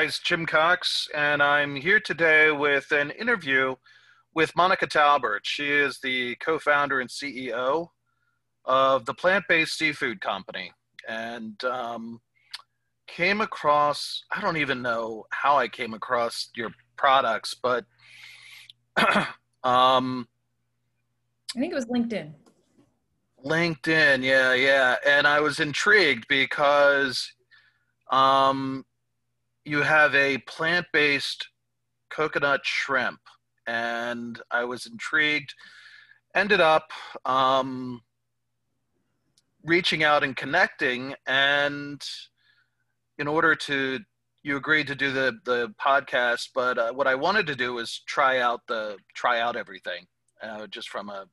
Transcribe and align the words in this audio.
guys, 0.00 0.18
Jim 0.18 0.46
Cox, 0.46 1.08
and 1.14 1.42
I'm 1.42 1.76
here 1.76 2.00
today 2.00 2.50
with 2.50 2.90
an 2.90 3.10
interview 3.10 3.74
with 4.34 4.56
Monica 4.56 4.86
Talbert. 4.86 5.42
She 5.42 5.68
is 5.70 5.98
the 6.02 6.36
co 6.36 6.58
founder 6.58 7.00
and 7.00 7.10
CEO 7.10 7.88
of 8.64 9.04
the 9.04 9.12
plant 9.12 9.44
based 9.46 9.76
seafood 9.76 10.22
company. 10.22 10.72
And 11.06 11.62
um, 11.64 12.22
came 13.08 13.42
across, 13.42 14.24
I 14.32 14.40
don't 14.40 14.56
even 14.56 14.80
know 14.80 15.26
how 15.32 15.58
I 15.58 15.68
came 15.68 15.92
across 15.92 16.48
your 16.56 16.70
products, 16.96 17.54
but 17.62 17.84
um, 19.62 20.26
I 21.54 21.58
think 21.58 21.72
it 21.72 21.76
was 21.76 21.86
LinkedIn. 21.86 22.32
LinkedIn, 23.44 24.24
yeah, 24.24 24.54
yeah. 24.54 24.96
And 25.06 25.26
I 25.26 25.40
was 25.40 25.60
intrigued 25.60 26.26
because 26.26 27.30
um, 28.10 28.86
you 29.64 29.82
have 29.82 30.14
a 30.14 30.38
plant 30.38 30.86
based 30.92 31.48
coconut 32.10 32.60
shrimp. 32.64 33.20
And 33.66 34.40
I 34.50 34.64
was 34.64 34.86
intrigued. 34.86 35.54
Ended 36.34 36.60
up 36.60 36.90
um, 37.24 38.00
reaching 39.64 40.02
out 40.02 40.24
and 40.24 40.36
connecting. 40.36 41.14
And 41.26 42.02
in 43.18 43.28
order 43.28 43.54
to, 43.54 44.00
you 44.42 44.56
agreed 44.56 44.86
to 44.88 44.94
do 44.94 45.12
the, 45.12 45.38
the 45.44 45.74
podcast, 45.80 46.48
but 46.54 46.78
uh, 46.78 46.92
what 46.92 47.06
I 47.06 47.14
wanted 47.14 47.46
to 47.48 47.54
do 47.54 47.74
was 47.74 48.02
try 48.06 48.38
out 48.38 48.60
the, 48.66 48.96
try 49.14 49.40
out 49.40 49.56
everything 49.56 50.06
uh, 50.42 50.66
just 50.68 50.88
from 50.88 51.10
a, 51.10 51.26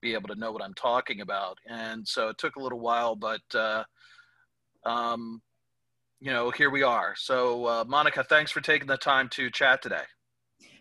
be 0.00 0.14
able 0.14 0.28
to 0.28 0.34
know 0.34 0.50
what 0.50 0.62
I'm 0.62 0.74
talking 0.74 1.20
about. 1.20 1.58
And 1.68 2.06
so 2.06 2.28
it 2.28 2.38
took 2.38 2.56
a 2.56 2.60
little 2.60 2.80
while, 2.80 3.14
but 3.14 3.42
uh, 3.54 3.84
um, 4.84 5.40
you 6.22 6.32
know, 6.32 6.50
here 6.50 6.70
we 6.70 6.84
are. 6.84 7.14
So, 7.16 7.66
uh, 7.66 7.84
Monica, 7.88 8.22
thanks 8.22 8.52
for 8.52 8.60
taking 8.60 8.86
the 8.86 8.96
time 8.96 9.28
to 9.30 9.50
chat 9.50 9.82
today. 9.82 10.04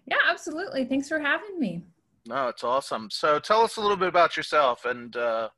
Yeah, 0.06 0.18
absolutely. 0.30 0.86
Thanks 0.86 1.10
for 1.10 1.18
having 1.18 1.60
me. 1.60 1.84
No, 2.28 2.48
it's 2.48 2.64
awesome. 2.64 3.10
So, 3.10 3.40
tell 3.40 3.62
us 3.64 3.78
a 3.78 3.82
little 3.82 3.98
bit 3.98 4.08
about 4.08 4.38
yourself 4.38 4.86
and 4.86 5.16
uh, 5.16 5.50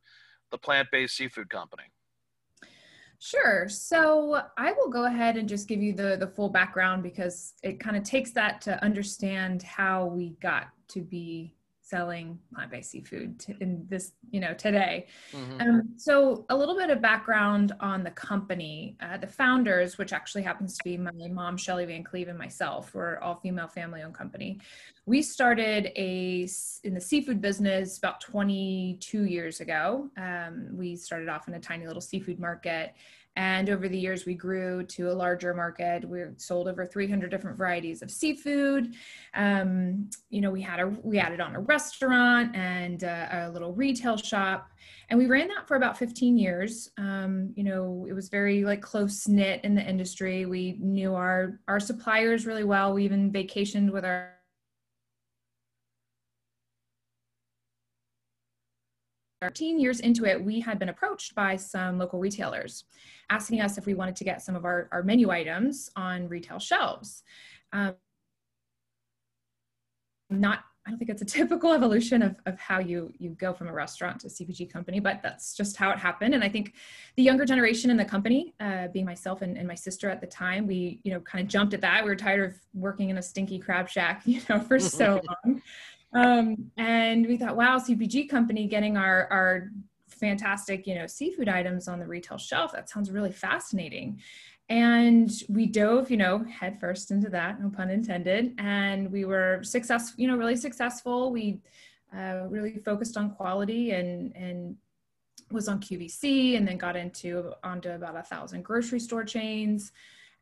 the 0.52 0.58
plant 0.58 0.88
based 0.90 1.18
seafood 1.18 1.50
company. 1.50 1.84
Sure. 3.20 3.70
So 3.70 4.42
I 4.58 4.74
will 4.74 4.90
go 4.90 5.06
ahead 5.06 5.38
and 5.38 5.48
just 5.48 5.70
give 5.70 5.82
you 5.82 5.94
the 5.94 6.18
the 6.18 6.28
full 6.28 6.50
background 6.50 7.04
because 7.04 7.54
it 7.64 7.80
kind 7.80 7.96
of 7.96 8.04
takes 8.04 8.32
that 8.32 8.60
to 8.62 8.84
understand 8.84 9.64
how 9.64 10.08
we 10.08 10.32
got 10.42 10.68
to 10.90 11.02
be 11.02 11.56
selling 11.94 12.40
plant-based 12.56 12.90
seafood 12.90 13.40
to, 13.40 13.56
in 13.62 13.86
this 13.88 14.14
you 14.32 14.40
know 14.40 14.52
today. 14.56 15.06
Mm-hmm. 15.32 15.62
um, 15.62 15.90
so 15.96 16.44
a 16.50 16.56
little 16.56 16.76
bit 16.76 16.90
of 16.90 17.04
background 17.04 17.72
on 17.80 18.04
the 18.04 18.10
company. 18.10 18.98
Uh, 19.00 19.18
the 19.18 19.28
founders 19.28 20.00
which 20.00 20.12
actually 20.12 20.42
happens 20.42 20.76
to 20.76 20.84
be 20.84 20.98
my 20.98 21.12
mom 21.32 21.56
shelly 21.56 21.86
van 21.86 22.04
cleve 22.04 22.30
and 22.30 22.40
myself 22.40 22.96
we're 22.96 23.20
all 23.20 23.36
female 23.36 23.68
family 23.68 24.02
owned 24.02 24.16
company. 24.16 24.60
We 25.06 25.22
started 25.22 25.92
a 25.96 26.48
in 26.84 26.94
the 26.96 27.02
seafood 27.02 27.40
business 27.42 28.00
about 28.00 28.20
22 28.22 29.26
years 29.26 29.60
ago. 29.60 30.10
Um, 30.18 30.70
we 30.72 30.96
started 30.96 31.30
off 31.30 31.48
in 31.48 31.54
a 31.54 31.60
tiny 31.60 31.86
little 31.86 32.02
seafood 32.02 32.40
market 32.40 32.96
and 33.36 33.70
over 33.70 33.90
the 33.90 33.98
years, 33.98 34.26
we 34.26 34.36
grew 34.36 34.84
to 34.84 35.10
a 35.10 35.14
larger 35.14 35.56
market. 35.56 36.08
We 36.08 36.22
sold 36.38 36.68
over 36.68 36.86
300 36.86 37.32
different 37.32 37.58
varieties 37.58 38.04
of 38.04 38.12
seafood. 38.12 38.94
Um, 39.34 40.10
you 40.30 40.40
know, 40.40 40.52
we 40.52 40.62
had 40.62 40.80
a 40.80 40.88
we 40.88 41.18
added 41.18 41.42
on 41.42 41.56
a 41.56 41.60
restaurant 41.60 42.56
and 42.56 43.02
a, 43.02 43.48
a 43.48 43.52
little 43.52 43.74
retail 43.74 44.18
shop, 44.18 44.70
and 45.10 45.18
we 45.18 45.26
ran 45.26 45.48
that 45.48 45.68
for 45.68 45.76
about 45.76 45.98
15 45.98 46.38
years. 46.38 46.92
Um, 46.98 47.52
you 47.56 47.64
know, 47.64 48.06
it 48.08 48.14
was 48.14 48.30
very 48.30 48.64
like 48.66 48.82
close 48.82 49.28
knit 49.28 49.62
in 49.64 49.74
the 49.74 49.84
industry. 49.84 50.46
We 50.46 50.78
knew 50.80 51.16
our 51.16 51.60
our 51.68 51.80
suppliers 51.80 52.46
really 52.46 52.64
well. 52.64 52.94
We 52.94 53.04
even 53.04 53.32
vacationed 53.32 53.92
with 53.92 54.06
our 54.06 54.34
13 59.44 59.78
years 59.78 60.00
into 60.00 60.24
it, 60.24 60.42
we 60.42 60.62
had 60.62 60.80
been 60.80 60.88
approached 60.88 61.36
by 61.36 61.58
some 61.58 61.98
local 61.98 62.18
retailers 62.18 62.86
asking 63.30 63.60
us 63.60 63.78
if 63.78 63.86
we 63.86 63.94
wanted 63.94 64.16
to 64.16 64.24
get 64.24 64.42
some 64.42 64.56
of 64.56 64.64
our, 64.64 64.88
our 64.94 65.04
menu 65.04 65.32
items 65.32 65.90
on 65.98 66.30
retail 66.30 66.60
shelves. 66.60 67.24
Um, 67.74 67.96
not 70.30 70.64
I 70.86 70.90
don't 70.90 71.00
think 71.00 71.10
it's 71.10 71.22
a 71.22 71.26
typical 71.40 71.74
evolution 71.74 72.22
of, 72.22 72.36
of 72.46 72.60
how 72.60 72.80
you 72.80 73.14
you 73.18 73.32
go 73.32 73.54
from 73.54 73.68
a 73.68 73.74
restaurant 73.74 74.22
to 74.22 74.28
a 74.28 74.30
CPG 74.30 74.72
company, 74.72 75.00
but 75.00 75.22
that's 75.24 75.56
just 75.56 75.78
how 75.78 75.92
it 75.92 75.98
happened. 75.98 76.34
And 76.34 76.44
I 76.44 76.50
think 76.50 76.74
the 77.16 77.24
younger 77.24 77.46
generation 77.46 77.90
in 77.90 77.98
the 77.98 78.06
company, 78.06 78.54
uh, 78.60 78.88
being 78.88 79.06
myself 79.06 79.42
and, 79.42 79.58
and 79.58 79.68
my 79.68 79.76
sister 79.76 80.10
at 80.10 80.20
the 80.20 80.28
time, 80.28 80.68
we 80.68 81.00
you 81.04 81.14
know 81.14 81.20
kind 81.22 81.44
of 81.44 81.50
jumped 81.50 81.74
at 81.74 81.82
that. 81.82 82.04
We 82.04 82.10
were 82.10 82.16
tired 82.16 82.52
of 82.52 82.60
working 82.74 83.10
in 83.10 83.18
a 83.18 83.22
stinky 83.22 83.60
crab 83.60 83.90
shack, 83.90 84.22
you 84.26 84.42
know, 84.50 84.60
for 84.60 84.80
so 84.80 85.22
long. 85.46 85.62
Um, 86.14 86.72
and 86.78 87.26
we 87.28 87.38
thought, 87.38 87.56
wow, 87.56 87.78
CPG 87.78 88.30
company 88.30 88.68
getting 88.68 88.98
our 88.98 89.28
our 89.32 89.72
fantastic, 90.08 90.88
you 90.88 90.96
know, 90.96 91.08
seafood 91.08 91.50
items 91.50 91.88
on 91.88 92.00
the 92.00 92.08
retail 92.08 92.38
shelf. 92.38 92.72
That 92.72 92.90
sounds 92.90 93.12
really 93.12 93.32
fascinating. 93.32 94.22
And 94.70 95.30
we 95.50 95.66
dove, 95.66 96.10
you 96.10 96.18
know, 96.18 96.46
headfirst 96.46 97.12
into 97.12 97.30
that, 97.30 97.62
no 97.62 97.70
pun 97.70 97.90
intended. 97.90 98.56
And 98.58 99.12
we 99.12 99.26
were 99.26 99.60
successful, 99.64 100.16
you 100.22 100.28
know, 100.28 100.38
really 100.38 100.56
successful. 100.56 101.32
We 101.32 101.60
uh, 102.16 102.44
really 102.48 102.78
focused 102.78 103.18
on 103.18 103.32
quality 103.32 103.92
and 103.92 104.36
and 104.36 104.78
was 105.52 105.68
on 105.68 105.80
QVC, 105.80 106.58
and 106.58 106.68
then 106.68 106.78
got 106.78 106.96
into 106.96 107.54
onto 107.64 107.90
about 107.90 108.16
a 108.16 108.24
thousand 108.24 108.64
grocery 108.64 109.00
store 109.00 109.24
chains 109.24 109.92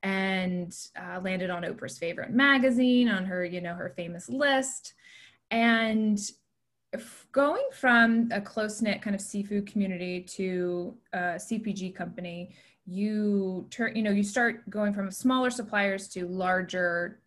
and 0.03 0.75
uh, 0.95 1.19
landed 1.21 1.49
on 1.49 1.63
Oprah's 1.63 1.97
favorite 1.97 2.31
magazine 2.31 3.07
on 3.09 3.25
her, 3.25 3.43
you 3.43 3.61
know, 3.61 3.73
her 3.73 3.93
famous 3.95 4.29
list. 4.29 4.93
And 5.51 6.19
going 7.31 7.67
from 7.73 8.29
a 8.31 8.41
close 8.41 8.81
knit 8.81 9.01
kind 9.01 9.16
of 9.16 9.22
seafood 9.22 9.67
community 9.67 10.22
to 10.22 10.95
a 11.13 11.17
CPG 11.35 11.95
company, 11.95 12.56
you 12.85 13.67
turn, 13.69 13.95
you 13.95 14.03
know, 14.03 14.11
you 14.11 14.23
start 14.23 14.69
going 14.69 14.94
from 14.94 15.11
smaller 15.11 15.50
suppliers 15.50 16.07
to 16.09 16.25
larger 16.28 17.19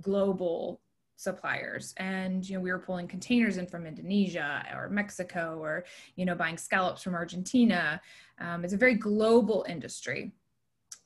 global 0.00 0.80
suppliers. 1.16 1.94
And 1.98 2.48
you 2.48 2.56
know 2.56 2.60
we 2.60 2.72
were 2.72 2.78
pulling 2.78 3.06
containers 3.06 3.56
in 3.56 3.66
from 3.66 3.86
indonesia 3.86 4.64
or 4.74 4.88
mexico 4.88 5.58
or 5.60 5.84
you 6.16 6.24
know 6.24 6.34
buying 6.34 6.58
scallops 6.58 7.02
from 7.02 7.14
argentina. 7.14 8.00
Um, 8.40 8.64
it's 8.64 8.74
a 8.74 8.78
very 8.78 8.94
global 8.94 9.64
industry. 9.68 10.32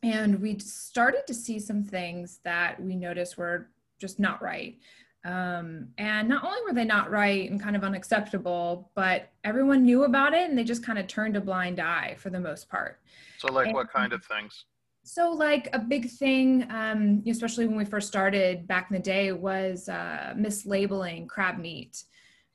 And 0.02 0.40
we 0.40 0.58
started 0.58 1.26
to 1.26 1.34
see 1.34 1.58
some 1.58 1.82
things 1.82 2.40
that 2.44 2.80
we 2.82 2.96
noticed 2.96 3.36
were 3.36 3.68
just 3.98 4.18
not 4.18 4.42
right 4.42 4.78
um, 5.26 5.88
and 5.98 6.28
not 6.28 6.44
only 6.44 6.58
were 6.64 6.72
they 6.72 6.84
not 6.84 7.10
right 7.10 7.50
and 7.50 7.60
kind 7.60 7.74
of 7.74 7.82
unacceptable, 7.82 8.92
but 8.94 9.32
everyone 9.42 9.84
knew 9.84 10.04
about 10.04 10.34
it 10.34 10.48
and 10.48 10.56
they 10.56 10.62
just 10.62 10.86
kind 10.86 11.00
of 11.00 11.08
turned 11.08 11.36
a 11.36 11.40
blind 11.40 11.80
eye 11.80 12.14
for 12.16 12.30
the 12.30 12.38
most 12.38 12.68
part. 12.68 13.00
So, 13.38 13.52
like, 13.52 13.66
and, 13.66 13.74
what 13.74 13.92
kind 13.92 14.12
of 14.12 14.24
things? 14.24 14.66
So, 15.02 15.32
like, 15.32 15.68
a 15.72 15.80
big 15.80 16.08
thing, 16.10 16.68
um, 16.70 17.24
especially 17.26 17.66
when 17.66 17.76
we 17.76 17.84
first 17.84 18.06
started 18.06 18.68
back 18.68 18.86
in 18.88 18.96
the 18.96 19.02
day, 19.02 19.32
was 19.32 19.88
uh, 19.88 20.32
mislabeling 20.36 21.26
crab 21.26 21.58
meat. 21.58 22.04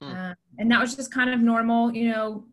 Hmm. 0.01 0.13
Uh, 0.13 0.33
and 0.57 0.71
that 0.71 0.79
was 0.79 0.95
just 0.95 1.13
kind 1.13 1.29
of 1.29 1.41
normal, 1.41 1.93
you 1.93 2.09
know, 2.09 2.45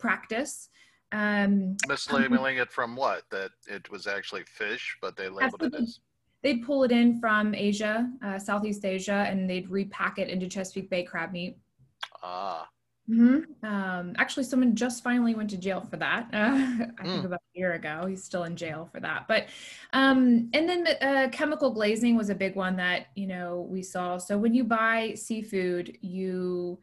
practice. 0.00 0.68
Um, 1.12 1.76
mislabeling 1.86 2.60
it 2.60 2.72
from 2.72 2.96
what? 2.96 3.22
That 3.30 3.52
it 3.68 3.88
was 3.88 4.08
actually 4.08 4.42
fish, 4.46 4.96
but 5.00 5.16
they 5.16 5.28
labeled 5.28 5.62
it 5.62 5.74
as 5.76 6.00
they'd 6.44 6.62
pull 6.62 6.84
it 6.84 6.92
in 6.92 7.18
from 7.18 7.54
Asia, 7.54 8.08
uh, 8.22 8.38
Southeast 8.38 8.84
Asia, 8.84 9.26
and 9.28 9.50
they'd 9.50 9.68
repack 9.70 10.18
it 10.18 10.28
into 10.28 10.46
Chesapeake 10.46 10.90
Bay 10.90 11.02
crab 11.02 11.32
meat. 11.32 11.56
Ah. 12.22 12.68
Mm-hmm. 13.10 13.66
Um, 13.66 14.14
actually, 14.16 14.44
someone 14.44 14.74
just 14.74 15.02
finally 15.02 15.34
went 15.34 15.50
to 15.50 15.58
jail 15.58 15.86
for 15.90 15.98
that. 15.98 16.28
Uh, 16.32 16.36
I 16.98 17.02
mm. 17.02 17.04
think 17.04 17.24
about 17.24 17.40
a 17.54 17.58
year 17.58 17.74
ago. 17.74 18.06
He's 18.06 18.24
still 18.24 18.44
in 18.44 18.56
jail 18.56 18.88
for 18.90 19.00
that. 19.00 19.26
But 19.28 19.48
um, 19.92 20.48
and 20.54 20.68
then 20.68 20.86
uh, 21.02 21.28
chemical 21.30 21.70
glazing 21.70 22.16
was 22.16 22.30
a 22.30 22.34
big 22.34 22.56
one 22.56 22.76
that 22.76 23.08
you 23.14 23.26
know 23.26 23.66
we 23.68 23.82
saw. 23.82 24.16
So 24.16 24.38
when 24.38 24.54
you 24.54 24.64
buy 24.64 25.14
seafood, 25.16 25.98
you 26.00 26.78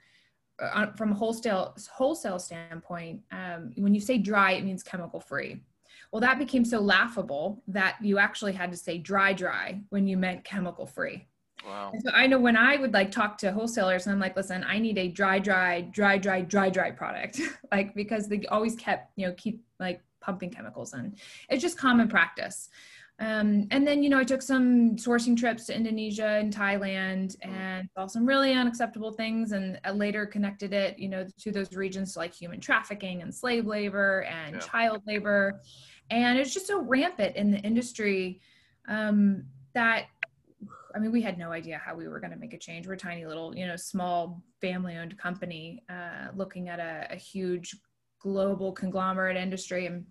uh, 0.62 0.92
from 0.92 1.12
a 1.12 1.16
wholesale 1.16 1.76
wholesale 1.92 2.38
standpoint, 2.38 3.22
um, 3.32 3.72
when 3.78 3.96
you 3.96 4.02
say 4.02 4.20
dry, 4.20 4.52
it 4.52 4.64
means 4.64 4.84
chemical 4.84 5.20
free. 5.20 5.64
Well, 6.12 6.22
that 6.22 6.40
became 6.40 6.66
so 6.66 6.80
laughable 6.80 7.64
that 7.68 7.96
you 8.02 8.20
actually 8.20 8.54
had 8.54 8.72
to 8.72 8.78
say 8.78 8.98
dry, 8.98 9.34
dry 9.34 9.82
when 9.90 10.08
you 10.08 10.18
meant 10.18 10.44
chemical 10.44 10.86
free. 10.86 11.28
Wow. 11.66 11.94
so 12.04 12.12
I 12.12 12.26
know 12.26 12.40
when 12.40 12.58
I 12.58 12.78
would 12.78 12.92
like 12.92 13.12
talk 13.12 13.38
to 13.40 13.52
wholesalers 13.52 14.08
and 14.08 14.14
I'm 14.14 14.20
like, 14.20 14.36
listen, 14.36 14.64
I 14.68 14.80
need 14.80 14.98
a 14.98 15.08
dry, 15.08 15.38
dry, 15.38 15.82
dry, 15.82 16.18
dry, 16.18 16.42
dry, 16.42 16.70
dry 16.70 16.92
product. 16.92 17.40
like, 17.72 17.94
because 17.94 18.28
they 18.28 18.44
always 18.48 18.76
kept, 18.76 19.12
you 19.16 19.28
know, 19.28 19.34
keep 19.38 19.64
like 19.80 20.02
pumping 20.22 20.50
chemicals 20.50 20.94
in. 20.94 21.16
It's 21.50 21.62
just 21.62 21.78
common 21.78 22.08
practice. 22.08 22.70
Um, 23.20 23.68
and 23.70 23.86
then, 23.86 24.02
you 24.02 24.10
know, 24.10 24.18
I 24.18 24.24
took 24.24 24.42
some 24.42 24.96
sourcing 24.96 25.38
trips 25.38 25.66
to 25.66 25.76
Indonesia 25.76 26.26
and 26.26 26.52
Thailand 26.52 27.38
mm. 27.38 27.48
and 27.48 27.88
saw 27.96 28.08
some 28.08 28.26
really 28.26 28.54
unacceptable 28.54 29.12
things 29.12 29.52
and 29.52 29.80
uh, 29.86 29.92
later 29.92 30.26
connected 30.26 30.74
it, 30.74 30.98
you 30.98 31.08
know, 31.08 31.28
to 31.42 31.52
those 31.52 31.72
regions 31.74 32.18
like 32.18 32.34
human 32.34 32.60
trafficking 32.60 33.22
and 33.22 33.34
slave 33.34 33.68
labor 33.68 34.22
and 34.22 34.56
yeah. 34.56 34.62
child 34.62 35.04
labor 35.06 35.62
and 36.12 36.38
it's 36.38 36.54
just 36.54 36.68
so 36.68 36.82
rampant 36.82 37.36
in 37.36 37.52
the 37.52 37.60
industry 37.60 38.42
um, 38.88 39.46
that 39.74 40.06
I 40.94 41.00
mean, 41.00 41.12
we 41.12 41.22
had 41.22 41.38
no 41.38 41.52
idea 41.52 41.82
how 41.84 41.96
we 41.96 42.08
were 42.08 42.20
going 42.20 42.34
to 42.34 42.38
make 42.38 42.54
a 42.54 42.58
change. 42.58 42.86
We're 42.86 42.94
a 42.94 42.98
tiny 42.98 43.26
little, 43.26 43.56
you 43.56 43.66
know, 43.66 43.78
small 43.78 44.44
family 44.60 44.98
owned 44.98 45.18
company 45.18 45.82
uh, 45.90 46.28
looking 46.36 46.68
at 46.68 46.80
a, 46.80 47.08
a, 47.12 47.16
huge 47.16 47.78
global 48.20 48.74
conglomerate 48.74 49.38
industry. 49.38 49.86
And, 49.86 50.06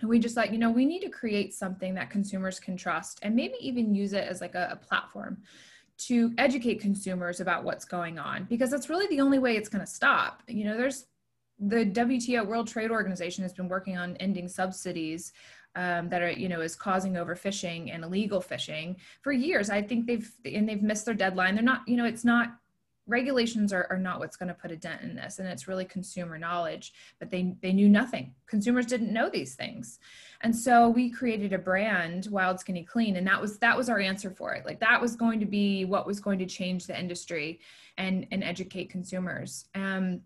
and 0.00 0.08
we 0.08 0.18
just 0.18 0.34
thought, 0.34 0.50
you 0.50 0.58
know, 0.58 0.70
we 0.70 0.86
need 0.86 1.00
to 1.00 1.10
create 1.10 1.52
something 1.52 1.94
that 1.94 2.08
consumers 2.08 2.58
can 2.58 2.74
trust 2.74 3.18
and 3.22 3.36
maybe 3.36 3.54
even 3.60 3.94
use 3.94 4.14
it 4.14 4.26
as 4.26 4.40
like 4.40 4.54
a, 4.54 4.70
a 4.72 4.76
platform 4.76 5.42
to 5.98 6.32
educate 6.38 6.80
consumers 6.80 7.40
about 7.40 7.64
what's 7.64 7.84
going 7.84 8.18
on 8.18 8.44
because 8.44 8.70
that's 8.70 8.88
really 8.88 9.08
the 9.08 9.20
only 9.20 9.38
way 9.38 9.56
it's 9.56 9.68
going 9.68 9.84
to 9.84 9.90
stop. 9.90 10.42
You 10.46 10.64
know, 10.64 10.76
there's 10.76 11.04
the 11.58 11.86
WTO 11.86 12.46
World 12.46 12.68
Trade 12.68 12.90
Organization 12.90 13.42
has 13.42 13.52
been 13.52 13.68
working 13.68 13.96
on 13.96 14.16
ending 14.16 14.48
subsidies 14.48 15.32
um, 15.74 16.08
that 16.08 16.22
are 16.22 16.30
you 16.30 16.48
know 16.48 16.60
is 16.60 16.76
causing 16.76 17.14
overfishing 17.14 17.94
and 17.94 18.04
illegal 18.04 18.40
fishing 18.40 18.96
for 19.22 19.32
years. 19.32 19.70
I 19.70 19.82
think 19.82 20.06
they've 20.06 20.30
and 20.44 20.68
they've 20.68 20.82
missed 20.82 21.04
their 21.04 21.14
deadline. 21.14 21.54
They're 21.54 21.64
not 21.64 21.82
you 21.86 21.96
know 21.96 22.04
it's 22.04 22.24
not 22.24 22.58
regulations 23.08 23.72
are, 23.72 23.86
are 23.90 23.98
not 23.98 24.20
what's 24.20 24.36
going 24.36 24.48
to 24.48 24.54
put 24.54 24.70
a 24.70 24.76
dent 24.76 25.00
in 25.00 25.16
this 25.16 25.38
and 25.38 25.48
it's 25.48 25.66
really 25.66 25.84
consumer 25.84 26.38
knowledge 26.38 26.92
but 27.18 27.30
they 27.30 27.54
they 27.62 27.72
knew 27.72 27.88
nothing 27.88 28.34
consumers 28.46 28.86
didn't 28.86 29.12
know 29.12 29.30
these 29.30 29.54
things 29.54 29.98
and 30.42 30.54
so 30.54 30.88
we 30.90 31.10
created 31.10 31.54
a 31.54 31.58
brand 31.58 32.28
wild 32.30 32.60
skinny 32.60 32.84
clean 32.84 33.16
and 33.16 33.26
that 33.26 33.40
was 33.40 33.58
that 33.58 33.76
was 33.76 33.88
our 33.88 33.98
answer 33.98 34.30
for 34.30 34.52
it 34.52 34.64
like 34.66 34.78
that 34.78 35.00
was 35.00 35.16
going 35.16 35.40
to 35.40 35.46
be 35.46 35.86
what 35.86 36.06
was 36.06 36.20
going 36.20 36.38
to 36.38 36.46
change 36.46 36.86
the 36.86 36.98
industry 36.98 37.58
and 37.96 38.26
and 38.30 38.44
educate 38.44 38.90
consumers 38.90 39.64
um 39.74 40.20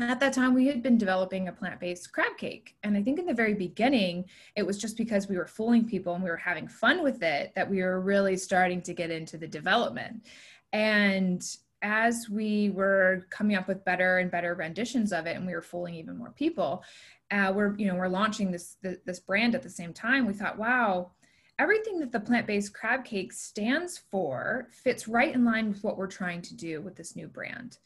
at 0.00 0.18
that 0.18 0.32
time 0.32 0.54
we 0.54 0.66
had 0.66 0.82
been 0.82 0.98
developing 0.98 1.46
a 1.46 1.52
plant-based 1.52 2.12
crab 2.12 2.36
cake 2.36 2.74
and 2.82 2.96
i 2.96 3.02
think 3.02 3.18
in 3.18 3.26
the 3.26 3.34
very 3.34 3.54
beginning 3.54 4.24
it 4.56 4.66
was 4.66 4.78
just 4.78 4.96
because 4.96 5.28
we 5.28 5.36
were 5.36 5.46
fooling 5.46 5.84
people 5.84 6.14
and 6.14 6.24
we 6.24 6.30
were 6.30 6.36
having 6.36 6.66
fun 6.66 7.02
with 7.02 7.22
it 7.22 7.52
that 7.54 7.68
we 7.68 7.80
were 7.80 8.00
really 8.00 8.36
starting 8.36 8.82
to 8.82 8.92
get 8.94 9.10
into 9.10 9.36
the 9.36 9.46
development. 9.46 10.26
And 10.72 11.44
as 11.82 12.28
we 12.28 12.70
were 12.70 13.26
coming 13.30 13.56
up 13.56 13.68
with 13.68 13.84
better 13.84 14.18
and 14.18 14.30
better 14.30 14.54
renditions 14.54 15.12
of 15.12 15.26
it 15.26 15.36
and 15.36 15.46
we 15.46 15.52
were 15.52 15.62
fooling 15.62 15.94
even 15.94 16.16
more 16.16 16.30
people 16.30 16.82
uh, 17.30 17.52
we're 17.54 17.76
you 17.76 17.86
know 17.86 17.94
we're 17.94 18.08
launching 18.08 18.50
this 18.50 18.76
this 19.04 19.20
brand 19.20 19.54
at 19.54 19.62
the 19.62 19.68
same 19.68 19.92
time 19.92 20.26
we 20.26 20.32
thought 20.32 20.58
wow 20.58 21.10
everything 21.58 22.00
that 22.00 22.10
the 22.10 22.18
plant-based 22.18 22.72
crab 22.72 23.04
cake 23.04 23.32
stands 23.32 23.98
for 24.10 24.68
fits 24.72 25.06
right 25.06 25.34
in 25.34 25.44
line 25.44 25.68
with 25.68 25.84
what 25.84 25.98
we're 25.98 26.06
trying 26.06 26.40
to 26.40 26.56
do 26.56 26.80
with 26.80 26.96
this 26.96 27.14
new 27.14 27.28
brand 27.28 27.76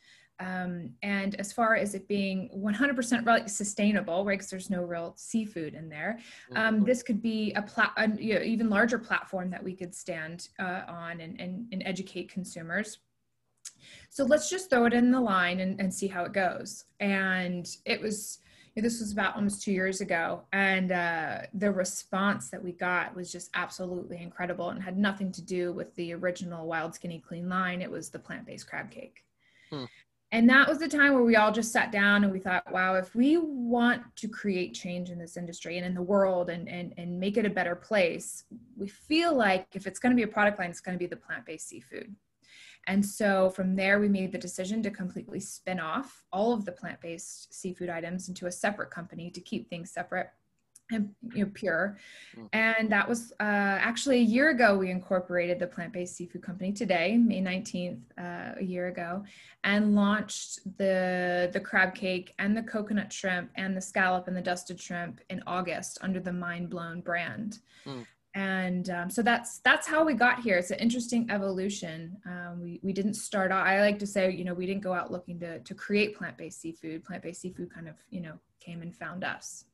um, 0.41 0.91
and 1.03 1.35
as 1.37 1.53
far 1.53 1.75
as 1.75 1.95
it 1.95 2.07
being 2.07 2.49
100% 2.57 3.51
sustainable, 3.51 4.25
right, 4.25 4.39
because 4.39 4.51
there's 4.51 4.71
no 4.71 4.83
real 4.83 5.15
seafood 5.17 5.75
in 5.75 5.89
there, 5.89 6.21
um, 6.55 6.77
mm-hmm. 6.77 6.85
this 6.85 7.03
could 7.03 7.21
be 7.21 7.53
a, 7.57 7.63
pla- 7.63 7.93
a 7.97 8.09
you 8.17 8.35
know, 8.35 8.43
even 8.43 8.71
larger 8.71 8.99
platform 8.99 9.51
that 9.51 9.63
we 9.63 9.75
could 9.75 9.95
stand 9.95 10.49
uh, 10.61 10.83
on 10.87 11.21
and, 11.21 11.41
and, 11.41 11.67
and, 11.73 11.83
educate 11.85 12.31
consumers. 12.31 12.99
So 14.11 14.25
let's 14.25 14.49
just 14.49 14.71
throw 14.71 14.85
it 14.85 14.93
in 14.93 15.11
the 15.11 15.21
line 15.21 15.61
and, 15.61 15.81
and 15.81 15.93
see 15.93 16.07
how 16.07 16.25
it 16.25 16.33
goes. 16.33 16.85
And 17.01 17.69
it 17.85 18.01
was, 18.01 18.39
you 18.75 18.83
know, 18.83 18.89
this 18.89 19.01
was 19.01 19.13
about 19.13 19.35
almost 19.35 19.63
two 19.63 19.73
years 19.73 20.01
ago. 20.01 20.43
And 20.53 20.93
uh, 20.93 21.39
the 21.55 21.71
response 21.73 22.51
that 22.51 22.63
we 22.63 22.73
got 22.73 23.15
was 23.17 23.33
just 23.33 23.51
absolutely 23.55 24.19
incredible 24.23 24.71
and 24.71 24.83
had 24.83 24.99
nothing 24.99 25.33
to 25.33 25.43
do 25.43 25.73
with 25.73 25.95
the 25.97 26.15
original 26.15 26.67
Wild 26.67 26.95
Skinny 26.95 27.19
Clean 27.19 27.49
line. 27.49 27.83
It 27.83 27.91
was 27.91 28.11
the 28.11 28.19
plant 28.19 28.47
based 28.47 28.69
crab 28.69 28.91
cake. 28.91 29.25
Hmm 29.71 29.85
and 30.31 30.49
that 30.49 30.69
was 30.69 30.79
the 30.79 30.89
time 30.89 31.15
where 31.15 31.23
we 31.23 31.37
all 31.37 31.51
just 31.51 31.73
sat 31.73 31.91
down 31.91 32.25
and 32.25 32.33
we 32.33 32.39
thought 32.39 32.71
wow 32.73 32.95
if 32.95 33.15
we 33.15 33.37
want 33.39 34.03
to 34.17 34.29
create 34.29 34.75
change 34.75 35.11
in 35.11 35.19
this 35.19 35.37
industry 35.37 35.79
and 35.79 35.87
in 35.87 35.95
the 35.95 36.03
world 36.03 36.51
and 36.51 36.69
and, 36.69 36.93
and 36.97 37.19
make 37.19 37.37
it 37.37 37.47
a 37.47 37.51
better 37.51 37.75
place 37.75 38.45
we 38.77 38.89
feel 38.89 39.35
like 39.35 39.67
if 39.75 39.87
it's 39.87 39.99
going 39.99 40.11
to 40.11 40.17
be 40.17 40.23
a 40.23 40.33
product 40.33 40.59
line 40.59 40.71
it's 40.71 40.81
going 40.81 40.97
to 40.97 40.99
be 40.99 41.07
the 41.07 41.17
plant-based 41.17 41.69
seafood. 41.69 42.15
And 42.87 43.05
so 43.05 43.51
from 43.51 43.77
there 43.77 44.01
we 44.01 44.09
made 44.09 44.33
the 44.33 44.39
decision 44.39 44.83
to 44.83 44.91
completely 44.91 45.41
spin 45.41 45.79
off 45.79 46.25
all 46.33 46.55
of 46.55 46.65
the 46.65 46.73
plant-based 46.73 47.53
seafood 47.53 47.91
items 47.91 48.29
into 48.29 48.47
a 48.47 48.53
separate 48.53 48.91
company 48.91 49.31
to 49.31 49.41
keep 49.41 49.69
things 49.69 49.91
separate 49.91 50.31
and 50.91 51.11
you 51.35 51.45
know, 51.45 51.51
pure. 51.53 51.99
Mm-hmm. 52.37 52.47
And 52.53 52.91
that 52.91 53.09
was 53.09 53.33
uh, 53.41 53.43
actually 53.43 54.19
a 54.19 54.25
year 54.25 54.51
ago 54.51 54.77
we 54.77 54.91
incorporated 54.91 55.59
the 55.59 55.67
plant-based 55.67 56.17
seafood 56.17 56.43
company 56.43 56.73
today, 56.73 57.17
May 57.17 57.43
19th, 57.43 58.01
uh, 58.19 58.59
a 58.59 58.65
year 58.65 58.89
ago, 58.89 59.25
and 59.65 59.95
launched 59.95 60.61
the 60.79 61.51
the 61.53 61.61
crab 61.61 61.95
cake 61.95 62.35
and 62.39 62.57
the 62.57 62.63
coconut 62.63 63.13
shrimp 63.13 63.51
and 63.57 63.77
the 63.77 63.81
scallop 63.81 64.29
and 64.29 64.37
the 64.37 64.43
dusted 64.43 64.81
shrimp 64.81 65.21
in 65.31 65.43
August 65.47 65.99
under 66.01 66.21
the 66.21 66.33
Mind 66.33 66.71
Blown 66.71 67.01
brand. 67.01 67.59
Mm. 67.87 68.07
And 68.35 68.91
um, 68.91 69.11
so 69.11 69.23
that's 69.23 69.59
that's 69.61 69.87
how 69.87 70.05
we 70.05 70.15
got 70.15 70.41
here. 70.41 70.59
It's 70.59 70.71
an 70.71 70.79
interesting 70.79 71.29
evolution. 71.31 72.17
Um, 72.25 72.61
we 72.63 72.79
we 72.83 72.93
didn't 72.93 73.15
start 73.15 73.51
out. 73.51 73.67
I 73.67 73.81
like 73.81 73.99
to 73.99 74.07
say, 74.07 74.31
you 74.31 74.45
know, 74.45 74.55
we 74.55 74.67
didn't 74.67 74.83
go 74.83 74.93
out 74.93 75.11
looking 75.11 75.41
to 75.41 75.59
to 75.61 75.75
create 75.75 76.17
plant-based 76.17 76.61
seafood. 76.61 77.05
Plant-based 77.05 77.41
seafood 77.41 77.73
kind 77.75 77.89
of, 77.89 77.97
you 78.11 78.21
know, 78.21 78.35
came 78.61 78.83
and 78.83 78.95
found 78.95 79.25
us. 79.25 79.65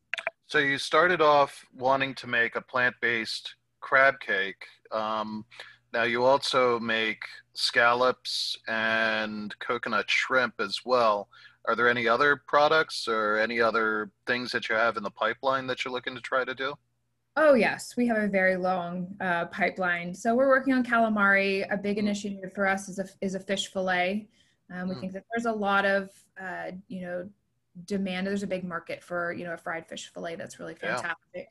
So 0.47 0.59
you 0.59 0.79
started 0.79 1.21
off 1.21 1.65
wanting 1.75 2.15
to 2.17 2.27
make 2.27 2.55
a 2.57 2.61
plant-based 2.61 3.55
crab 3.81 4.21
cake. 4.21 4.65
Um, 4.93 5.45
now 5.93 6.03
you 6.03 6.25
also 6.25 6.79
make 6.81 7.23
scallops 7.55 8.57
and 8.69 9.55
coconut 9.59 10.11
shrimp 10.11 10.55
as 10.61 10.81
well. 10.85 11.29
Are 11.67 11.75
there 11.75 11.89
any 11.89 12.07
other 12.07 12.43
products 12.47 13.09
or 13.09 13.39
any 13.39 13.61
other 13.61 14.11
things 14.27 14.53
that 14.53 14.69
you 14.69 14.75
have 14.75 14.97
in 14.97 15.03
the 15.03 15.11
pipeline 15.11 15.67
that 15.69 15.85
you're 15.85 15.93
looking 15.93 16.15
to 16.15 16.21
try 16.21 16.45
to 16.45 16.55
do? 16.55 16.75
Oh 17.37 17.55
yes, 17.55 17.97
we 17.97 18.07
have 18.07 18.19
a 18.19 18.29
very 18.29 18.57
long 18.57 19.17
uh, 19.21 19.47
pipeline. 19.47 20.15
So 20.15 20.35
we're 20.35 20.49
working 20.49 20.73
on 20.73 20.85
calamari. 20.85 21.67
A 21.73 21.77
big 21.77 21.97
mm. 21.97 22.01
initiative 22.01 22.53
for 22.55 22.67
us 22.67 22.89
is 22.89 22.99
a 22.99 23.09
is 23.23 23.35
a 23.35 23.41
fish 23.41 23.73
fillet. 23.73 24.29
Um, 24.73 24.89
we 24.89 24.95
mm. 24.95 25.01
think 25.01 25.13
that 25.15 25.25
there's 25.33 25.47
a 25.47 25.53
lot 25.53 25.85
of 25.85 26.11
uh, 26.41 26.73
you 26.87 27.03
know 27.03 27.29
demand 27.85 28.27
there's 28.27 28.43
a 28.43 28.47
big 28.47 28.65
market 28.65 29.03
for 29.03 29.33
you 29.33 29.45
know 29.45 29.53
a 29.53 29.57
fried 29.57 29.87
fish 29.87 30.11
fillet 30.13 30.37
that's 30.37 30.61
really 30.61 30.75
fantastic 30.75 31.49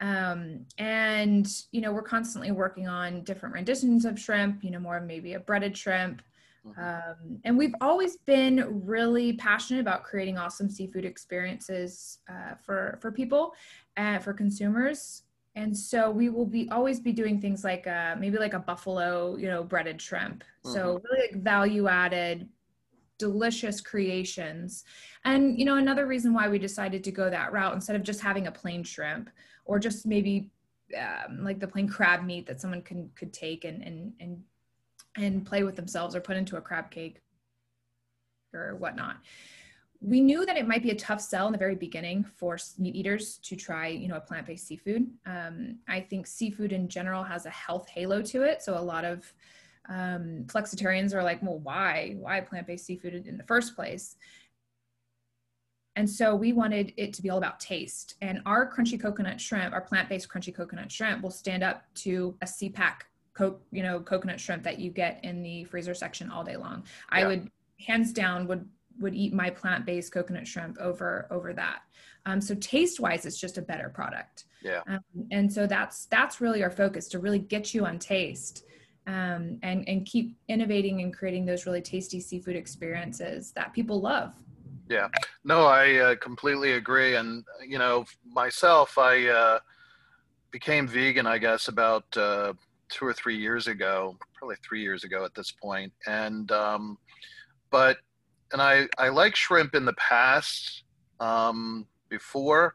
yeah. 0.00 0.32
um, 0.32 0.64
and 0.78 1.64
you 1.72 1.80
know 1.80 1.92
we're 1.92 2.02
constantly 2.02 2.52
working 2.52 2.86
on 2.86 3.22
different 3.24 3.54
renditions 3.54 4.04
of 4.04 4.18
shrimp 4.18 4.62
you 4.62 4.70
know 4.70 4.78
more 4.78 5.00
maybe 5.00 5.34
a 5.34 5.40
breaded 5.40 5.76
shrimp 5.76 6.22
mm-hmm. 6.66 6.80
um, 6.80 7.40
and 7.44 7.58
we've 7.58 7.74
always 7.80 8.16
been 8.18 8.84
really 8.86 9.32
passionate 9.34 9.80
about 9.80 10.04
creating 10.04 10.38
awesome 10.38 10.70
seafood 10.70 11.04
experiences 11.04 12.18
uh, 12.28 12.54
for 12.62 12.98
for 13.02 13.10
people 13.10 13.52
and 13.96 14.22
for 14.22 14.32
consumers 14.32 15.22
and 15.56 15.76
so 15.76 16.10
we 16.10 16.28
will 16.28 16.46
be 16.46 16.68
always 16.70 17.00
be 17.00 17.12
doing 17.12 17.40
things 17.40 17.64
like 17.64 17.86
uh, 17.86 18.14
maybe 18.18 18.38
like 18.38 18.54
a 18.54 18.58
buffalo 18.58 19.36
you 19.36 19.48
know 19.48 19.64
breaded 19.64 20.00
shrimp 20.00 20.44
mm-hmm. 20.44 20.72
so 20.72 21.00
really 21.10 21.28
like 21.32 21.42
value 21.42 21.88
added 21.88 22.48
delicious 23.18 23.80
creations. 23.80 24.84
And 25.24 25.58
you 25.58 25.64
know, 25.64 25.76
another 25.76 26.06
reason 26.06 26.32
why 26.32 26.48
we 26.48 26.58
decided 26.58 27.02
to 27.04 27.12
go 27.12 27.30
that 27.30 27.52
route 27.52 27.74
instead 27.74 27.96
of 27.96 28.02
just 28.02 28.20
having 28.20 28.46
a 28.46 28.52
plain 28.52 28.82
shrimp 28.82 29.30
or 29.64 29.78
just 29.78 30.06
maybe 30.06 30.50
um, 30.96 31.42
like 31.42 31.58
the 31.58 31.66
plain 31.66 31.88
crab 31.88 32.24
meat 32.24 32.46
that 32.46 32.60
someone 32.60 32.82
can 32.82 33.10
could 33.16 33.32
take 33.32 33.64
and 33.64 33.82
and 33.82 34.12
and 34.20 34.42
and 35.16 35.46
play 35.46 35.64
with 35.64 35.76
themselves 35.76 36.14
or 36.14 36.20
put 36.20 36.36
into 36.36 36.56
a 36.56 36.60
crab 36.60 36.90
cake 36.90 37.20
or 38.54 38.76
whatnot. 38.76 39.16
We 40.00 40.20
knew 40.20 40.44
that 40.44 40.58
it 40.58 40.68
might 40.68 40.82
be 40.82 40.90
a 40.90 40.94
tough 40.94 41.22
sell 41.22 41.46
in 41.46 41.52
the 41.52 41.58
very 41.58 41.74
beginning 41.74 42.24
for 42.36 42.58
meat 42.78 42.94
eaters 42.94 43.38
to 43.38 43.56
try, 43.56 43.88
you 43.88 44.08
know, 44.08 44.16
a 44.16 44.20
plant-based 44.20 44.66
seafood. 44.66 45.10
Um, 45.24 45.78
I 45.88 46.00
think 46.00 46.26
seafood 46.26 46.72
in 46.72 46.86
general 46.88 47.24
has 47.24 47.46
a 47.46 47.50
health 47.50 47.88
halo 47.88 48.20
to 48.22 48.42
it, 48.42 48.62
so 48.62 48.78
a 48.78 48.80
lot 48.80 49.06
of 49.06 49.32
um, 49.88 50.44
flexitarians 50.46 51.14
are 51.14 51.22
like, 51.22 51.42
well, 51.42 51.58
why? 51.58 52.16
Why 52.18 52.40
plant 52.40 52.66
based 52.66 52.86
seafood 52.86 53.14
in 53.14 53.36
the 53.36 53.44
first 53.44 53.74
place? 53.76 54.16
And 55.96 56.08
so 56.08 56.34
we 56.34 56.52
wanted 56.52 56.92
it 56.96 57.14
to 57.14 57.22
be 57.22 57.30
all 57.30 57.38
about 57.38 57.58
taste. 57.58 58.16
And 58.20 58.42
our 58.44 58.70
crunchy 58.70 59.00
coconut 59.00 59.40
shrimp, 59.40 59.72
our 59.72 59.80
plant 59.80 60.08
based 60.08 60.28
crunchy 60.28 60.54
coconut 60.54 60.92
shrimp, 60.92 61.22
will 61.22 61.30
stand 61.30 61.62
up 61.62 61.84
to 61.96 62.36
a 62.42 62.46
SeaPak 62.46 63.02
co- 63.32 63.60
you 63.72 63.82
know, 63.82 64.00
coconut 64.00 64.38
shrimp 64.38 64.62
that 64.64 64.78
you 64.78 64.90
get 64.90 65.20
in 65.22 65.42
the 65.42 65.64
freezer 65.64 65.94
section 65.94 66.30
all 66.30 66.44
day 66.44 66.56
long. 66.56 66.84
Yeah. 67.12 67.18
I 67.18 67.26
would 67.26 67.50
hands 67.86 68.12
down 68.12 68.46
would 68.46 68.68
would 68.98 69.14
eat 69.14 69.34
my 69.34 69.50
plant-based 69.50 70.10
coconut 70.10 70.46
shrimp 70.46 70.78
over 70.78 71.26
over 71.30 71.52
that. 71.52 71.80
Um, 72.24 72.40
so 72.40 72.54
taste-wise, 72.54 73.26
it's 73.26 73.38
just 73.38 73.58
a 73.58 73.62
better 73.62 73.88
product. 73.88 74.44
Yeah. 74.62 74.80
Um, 74.86 75.00
and 75.30 75.52
so 75.52 75.66
that's 75.66 76.06
that's 76.06 76.40
really 76.40 76.62
our 76.62 76.70
focus 76.70 77.08
to 77.08 77.18
really 77.18 77.38
get 77.38 77.74
you 77.74 77.86
on 77.86 77.98
taste 77.98 78.64
um, 79.06 79.58
and 79.62 79.88
and 79.88 80.04
keep 80.04 80.36
innovating 80.48 81.00
and 81.02 81.14
creating 81.14 81.46
those 81.46 81.66
really 81.66 81.80
tasty 81.80 82.20
seafood 82.20 82.56
experiences 82.56 83.52
that 83.52 83.72
people 83.72 84.00
love. 84.00 84.34
Yeah, 84.88 85.08
no, 85.44 85.66
I 85.66 85.94
uh, 85.96 86.14
completely 86.16 86.72
agree. 86.72 87.16
And 87.16 87.44
you 87.66 87.78
know, 87.78 88.04
myself, 88.24 88.98
I 88.98 89.26
uh, 89.28 89.58
became 90.50 90.86
vegan, 90.86 91.26
I 91.26 91.38
guess, 91.38 91.68
about 91.68 92.04
uh, 92.16 92.52
two 92.88 93.04
or 93.04 93.12
three 93.12 93.36
years 93.36 93.66
ago, 93.66 94.16
probably 94.34 94.56
three 94.66 94.82
years 94.82 95.04
ago 95.04 95.24
at 95.24 95.34
this 95.34 95.52
point. 95.52 95.92
And 96.06 96.50
um, 96.52 96.98
but 97.70 97.98
and 98.52 98.60
I 98.60 98.88
I 98.98 99.08
like 99.08 99.36
shrimp 99.36 99.74
in 99.74 99.84
the 99.84 99.94
past 99.94 100.84
um, 101.20 101.86
before 102.08 102.74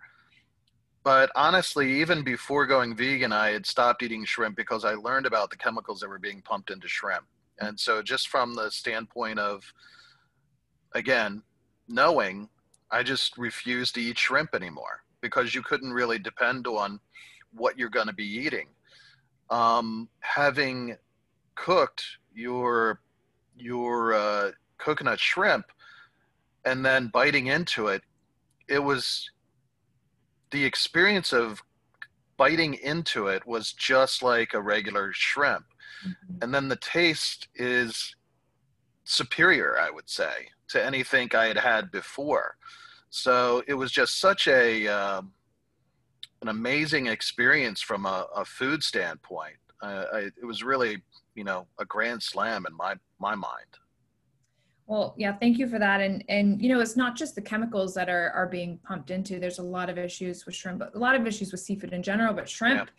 but 1.04 1.32
honestly, 1.36 2.00
even 2.02 2.24
before 2.24 2.68
going 2.68 2.96
vegan, 2.96 3.34
I 3.34 3.50
had 3.50 3.66
stopped 3.66 4.04
eating 4.04 4.24
shrimp 4.24 4.56
because 4.56 4.86
I 4.86 4.94
learned 4.94 5.26
about 5.26 5.50
the 5.50 5.58
chemicals 5.58 6.00
that 6.00 6.10
were 6.10 6.20
being 6.20 6.42
pumped 6.42 6.70
into 6.70 6.88
shrimp. 6.88 7.26
And 7.60 7.80
so, 7.80 8.02
just 8.02 8.30
from 8.30 8.56
the 8.56 8.70
standpoint 8.70 9.40
of, 9.40 9.64
again, 10.94 11.42
knowing, 11.88 12.50
I 12.92 13.04
just 13.04 13.38
refused 13.38 13.96
to 13.96 14.02
eat 14.02 14.18
shrimp 14.18 14.54
anymore 14.54 15.04
because 15.22 15.56
you 15.56 15.62
couldn't 15.62 15.94
really 15.94 16.20
depend 16.20 16.68
on 16.68 17.00
what 17.54 17.78
you're 17.78 17.90
going 17.90 18.08
to 18.08 18.14
be 18.14 18.26
eating. 18.26 18.68
Um, 19.50 20.08
having 20.20 20.98
cooked 21.56 22.04
your 22.34 23.02
your 23.56 24.14
uh, 24.14 24.52
coconut 24.78 25.20
shrimp 25.20 25.66
and 26.66 26.86
then 26.86 27.08
biting 27.08 27.48
into 27.48 27.88
it, 27.88 28.02
it 28.68 28.80
was 28.80 29.30
the 30.52 30.66
experience 30.66 31.34
of 31.34 31.64
biting 32.38 32.74
into 32.76 33.28
it 33.28 33.46
was 33.46 33.74
just 33.74 34.24
like 34.24 34.54
a 34.54 34.62
regular 34.62 35.12
shrimp. 35.14 35.66
Mm-hmm. 36.06 36.44
And 36.44 36.54
then 36.54 36.68
the 36.70 36.76
taste 36.76 37.48
is 37.56 38.16
superior, 39.04 39.78
I 39.80 39.90
would 39.90 40.10
say, 40.10 40.50
to 40.70 40.84
anything 40.84 41.30
I 41.34 41.46
had 41.46 41.58
had 41.58 41.92
before. 41.92 42.56
So 43.10 43.62
it 43.68 43.74
was 43.74 43.92
just 43.92 44.20
such 44.20 44.48
a 44.48 44.88
um, 44.88 45.34
an 46.42 46.48
amazing 46.48 47.08
experience 47.08 47.82
from 47.82 48.06
a, 48.06 48.26
a 48.36 48.46
food 48.46 48.84
standpoint. 48.84 49.58
Uh, 49.82 50.06
I, 50.14 50.20
it 50.20 50.46
was 50.46 50.64
really, 50.64 51.02
you 51.36 51.44
know, 51.44 51.68
a 51.80 51.86
grand 51.86 52.24
slam 52.24 52.66
in 52.66 52.76
my 52.76 52.96
my 53.20 53.36
mind. 53.36 53.78
Well, 54.92 55.16
yeah, 55.18 55.32
thank 55.38 55.58
you 55.58 55.70
for 55.70 55.80
that. 55.80 56.02
And 56.02 56.22
and 56.28 56.62
you 56.62 56.68
know, 56.68 56.82
it's 56.82 56.98
not 56.98 57.16
just 57.16 57.34
the 57.34 57.42
chemicals 57.42 57.94
that 57.94 58.10
are 58.10 58.32
are 58.32 58.46
being 58.46 58.78
pumped 58.80 59.10
into. 59.10 59.40
There's 59.40 59.60
a 59.60 59.64
lot 59.64 59.90
of 59.90 59.98
issues 59.98 60.46
with 60.46 60.54
shrimp, 60.54 60.80
but 60.80 60.94
a 60.94 61.00
lot 61.00 61.16
of 61.16 61.26
issues 61.26 61.54
with 61.54 61.62
seafood 61.62 61.94
in 61.94 62.04
general, 62.04 62.34
but 62.34 62.50
shrimp 62.50 62.92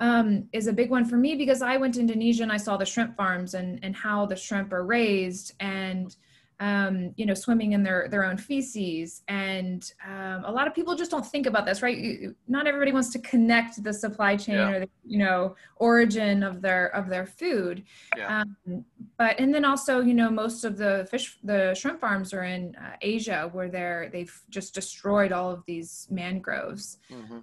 yeah. 0.00 0.18
um, 0.20 0.48
is 0.52 0.68
a 0.68 0.72
big 0.72 0.88
one 0.88 1.04
for 1.04 1.16
me 1.16 1.34
because 1.34 1.60
I 1.60 1.78
went 1.78 1.94
to 1.94 2.00
Indonesia 2.00 2.44
and 2.44 2.52
I 2.52 2.58
saw 2.58 2.76
the 2.76 2.86
shrimp 2.86 3.16
farms 3.16 3.54
and 3.54 3.80
and 3.82 3.96
how 3.96 4.24
the 4.24 4.36
shrimp 4.36 4.72
are 4.72 4.84
raised 4.84 5.54
and 5.58 6.14
um, 6.62 7.12
you 7.16 7.26
know, 7.26 7.34
swimming 7.34 7.72
in 7.72 7.82
their 7.82 8.06
their 8.08 8.24
own 8.24 8.36
feces. 8.36 9.22
And 9.26 9.92
um, 10.06 10.44
a 10.44 10.52
lot 10.52 10.68
of 10.68 10.74
people 10.74 10.94
just 10.94 11.10
don't 11.10 11.26
think 11.26 11.46
about 11.46 11.66
this, 11.66 11.82
right? 11.82 12.20
Not 12.46 12.68
everybody 12.68 12.92
wants 12.92 13.10
to 13.10 13.18
connect 13.18 13.82
the 13.82 13.92
supply 13.92 14.36
chain 14.36 14.54
yeah. 14.54 14.70
or 14.70 14.80
the 14.80 14.88
you 15.04 15.18
know 15.18 15.56
origin 15.76 16.44
of 16.44 16.62
their 16.62 16.94
of 16.94 17.08
their 17.08 17.26
food. 17.26 17.82
Yeah. 18.16 18.44
Um, 18.66 18.84
but 19.18 19.40
and 19.40 19.52
then 19.52 19.64
also, 19.64 20.02
you 20.02 20.14
know, 20.14 20.30
most 20.30 20.64
of 20.64 20.78
the 20.78 21.08
fish, 21.10 21.36
the 21.42 21.74
shrimp 21.74 22.00
farms 22.00 22.32
are 22.32 22.44
in 22.44 22.76
uh, 22.76 22.94
Asia, 23.00 23.50
where 23.52 23.68
they're 23.68 24.08
they've 24.12 24.40
just 24.48 24.72
destroyed 24.72 25.32
all 25.32 25.50
of 25.50 25.64
these 25.66 26.06
mangroves, 26.12 26.98
mm-hmm. 27.10 27.32
um, 27.32 27.42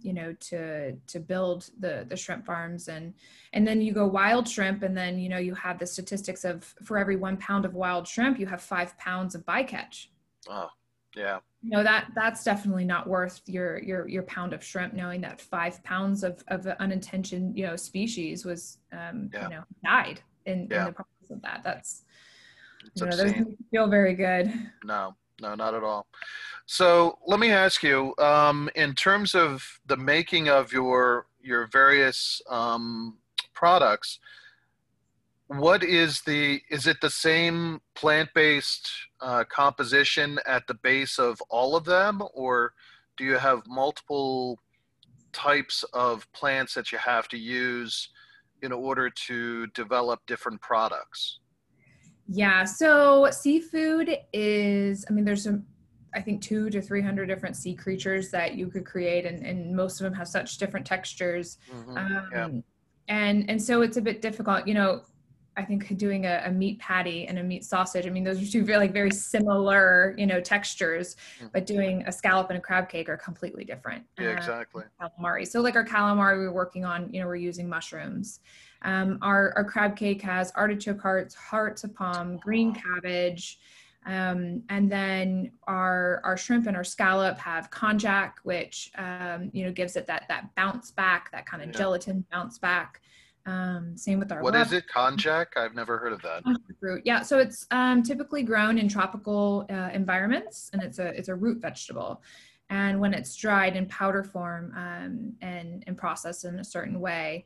you 0.00 0.12
know, 0.12 0.32
to 0.34 0.92
to 1.08 1.18
build 1.18 1.70
the 1.80 2.06
the 2.08 2.16
shrimp 2.16 2.46
farms 2.46 2.86
and 2.86 3.14
and 3.52 3.66
then 3.66 3.80
you 3.80 3.92
go 3.92 4.06
wild 4.06 4.48
shrimp, 4.48 4.82
and 4.82 4.96
then 4.96 5.18
you 5.18 5.28
know 5.28 5.38
you 5.38 5.54
have 5.54 5.78
the 5.78 5.86
statistics 5.86 6.44
of 6.44 6.64
for 6.84 6.98
every 6.98 7.16
one 7.16 7.36
pound 7.36 7.64
of 7.64 7.74
wild 7.74 8.06
shrimp, 8.06 8.38
you 8.38 8.46
have 8.46 8.62
five 8.62 8.96
pounds 8.98 9.34
of 9.34 9.44
bycatch. 9.44 10.06
Oh, 10.48 10.68
yeah. 11.16 11.38
You 11.62 11.70
know 11.70 11.82
that 11.82 12.08
that's 12.14 12.44
definitely 12.44 12.84
not 12.84 13.06
worth 13.06 13.42
your 13.46 13.82
your 13.82 14.08
your 14.08 14.22
pound 14.22 14.52
of 14.52 14.64
shrimp. 14.64 14.94
Knowing 14.94 15.20
that 15.22 15.40
five 15.40 15.82
pounds 15.82 16.22
of 16.22 16.42
of 16.48 16.66
unintentioned 16.66 17.56
you 17.56 17.66
know 17.66 17.76
species 17.76 18.44
was 18.44 18.78
um, 18.92 19.30
yeah. 19.32 19.42
you 19.42 19.48
know 19.50 19.62
died 19.84 20.20
in, 20.46 20.68
yeah. 20.70 20.80
in 20.80 20.86
the 20.86 20.92
process 20.92 21.30
of 21.30 21.42
that. 21.42 21.60
That's 21.64 22.04
it's 22.86 23.00
you 23.00 23.06
know, 23.06 23.10
doesn't 23.10 23.58
feel 23.70 23.88
very 23.88 24.14
good. 24.14 24.52
No, 24.84 25.14
no, 25.42 25.54
not 25.54 25.74
at 25.74 25.82
all. 25.82 26.06
So 26.66 27.18
let 27.26 27.40
me 27.40 27.50
ask 27.50 27.82
you, 27.82 28.14
um, 28.18 28.70
in 28.74 28.94
terms 28.94 29.34
of 29.34 29.80
the 29.86 29.96
making 29.96 30.48
of 30.48 30.72
your 30.72 31.26
your 31.42 31.66
various 31.66 32.40
um, 32.48 33.18
products, 33.60 34.18
what 35.48 35.82
is 35.82 36.22
the 36.22 36.60
is 36.70 36.86
it 36.86 37.00
the 37.00 37.10
same 37.10 37.80
plant-based 37.96 38.88
uh, 39.20 39.42
composition 39.50 40.38
at 40.46 40.64
the 40.68 40.74
base 40.74 41.18
of 41.18 41.42
all 41.50 41.74
of 41.74 41.84
them 41.84 42.22
or 42.32 42.72
do 43.16 43.24
you 43.24 43.36
have 43.36 43.60
multiple 43.66 44.60
types 45.32 45.84
of 45.92 46.30
plants 46.32 46.72
that 46.74 46.92
you 46.92 46.98
have 46.98 47.26
to 47.26 47.36
use 47.36 48.10
in 48.62 48.70
order 48.70 49.10
to 49.10 49.66
develop 49.68 50.20
different 50.28 50.60
products 50.60 51.40
yeah 52.28 52.62
so 52.62 53.28
seafood 53.32 54.08
is 54.32 55.04
i 55.10 55.12
mean 55.12 55.24
there's 55.24 55.48
I 56.12 56.20
think 56.20 56.42
two 56.42 56.70
to 56.70 56.82
300 56.82 57.26
different 57.26 57.54
sea 57.54 57.74
creatures 57.74 58.30
that 58.30 58.56
you 58.56 58.66
could 58.66 58.84
create, 58.84 59.26
and, 59.26 59.46
and 59.46 59.74
most 59.76 60.00
of 60.00 60.04
them 60.04 60.14
have 60.14 60.26
such 60.26 60.58
different 60.58 60.84
textures. 60.84 61.58
Mm-hmm. 61.72 61.96
Um, 61.96 62.30
yeah. 62.32 62.48
And 63.10 63.50
and 63.50 63.60
so 63.60 63.82
it's 63.82 63.98
a 63.98 64.00
bit 64.00 64.22
difficult. 64.22 64.66
You 64.66 64.74
know, 64.74 65.02
I 65.56 65.64
think 65.64 65.96
doing 65.98 66.24
a, 66.26 66.42
a, 66.46 66.50
meat 66.50 66.78
patty 66.78 67.26
and 67.26 67.38
a 67.38 67.42
meat 67.42 67.64
sausage. 67.64 68.06
I 68.06 68.10
mean, 68.10 68.22
those 68.22 68.40
are 68.40 68.50
two 68.50 68.64
very 68.64 68.78
like 68.78 68.92
very 68.92 69.10
similar, 69.10 70.14
you 70.16 70.26
know, 70.26 70.40
textures, 70.40 71.16
mm-hmm. 71.36 71.48
but 71.52 71.66
doing 71.66 72.04
a 72.06 72.12
scallop 72.12 72.50
and 72.50 72.58
a 72.58 72.60
crab 72.60 72.88
cake 72.88 73.08
are 73.08 73.16
completely 73.16 73.64
different. 73.64 74.04
Yeah, 74.18 74.28
uh, 74.28 74.32
exactly. 74.32 74.84
Calamari. 75.00 75.46
So 75.46 75.60
like 75.60 75.74
our 75.74 75.84
calamari, 75.84 76.38
we're 76.38 76.52
working 76.52 76.84
on, 76.84 77.12
you 77.12 77.20
know, 77.20 77.26
we're 77.26 77.34
using 77.36 77.68
mushrooms. 77.68 78.40
Um, 78.82 79.18
our, 79.22 79.52
our 79.56 79.64
crab 79.64 79.96
cake 79.96 80.22
has 80.22 80.52
artichoke 80.52 81.00
hearts, 81.00 81.34
hearts 81.34 81.84
of 81.84 81.94
palm, 81.94 82.38
green 82.38 82.72
cabbage. 82.72 83.58
Um, 84.06 84.62
and 84.70 84.90
then 84.90 85.52
our 85.64 86.20
our 86.24 86.36
shrimp 86.36 86.66
and 86.66 86.76
our 86.76 86.84
scallop 86.84 87.38
have 87.38 87.70
konjac, 87.70 88.32
which 88.44 88.90
um, 88.96 89.50
you 89.52 89.64
know 89.64 89.72
gives 89.72 89.96
it 89.96 90.06
that 90.06 90.24
that 90.28 90.54
bounce 90.54 90.90
back, 90.90 91.30
that 91.32 91.46
kind 91.46 91.62
of 91.62 91.68
yeah. 91.68 91.76
gelatin 91.76 92.24
bounce 92.30 92.58
back. 92.58 93.00
Um, 93.46 93.96
same 93.96 94.18
with 94.18 94.32
our. 94.32 94.42
What 94.42 94.54
is 94.54 94.72
it? 94.72 94.84
Konjac? 94.94 95.56
I've 95.56 95.74
never 95.74 95.98
heard 95.98 96.12
of 96.12 96.22
that. 96.22 96.42
Root. 96.80 97.02
Yeah, 97.04 97.22
so 97.22 97.38
it's 97.38 97.66
um, 97.70 98.02
typically 98.02 98.42
grown 98.42 98.78
in 98.78 98.88
tropical 98.88 99.66
uh, 99.70 99.90
environments, 99.92 100.70
and 100.72 100.82
it's 100.82 100.98
a 100.98 101.08
it's 101.08 101.28
a 101.28 101.34
root 101.34 101.60
vegetable. 101.60 102.22
And 102.68 103.00
when 103.00 103.12
it's 103.14 103.34
dried 103.34 103.76
in 103.76 103.86
powder 103.86 104.22
form 104.22 104.72
um, 104.76 105.32
and 105.42 105.82
and 105.86 105.96
processed 105.96 106.44
in 106.44 106.58
a 106.58 106.64
certain 106.64 107.00
way, 107.00 107.44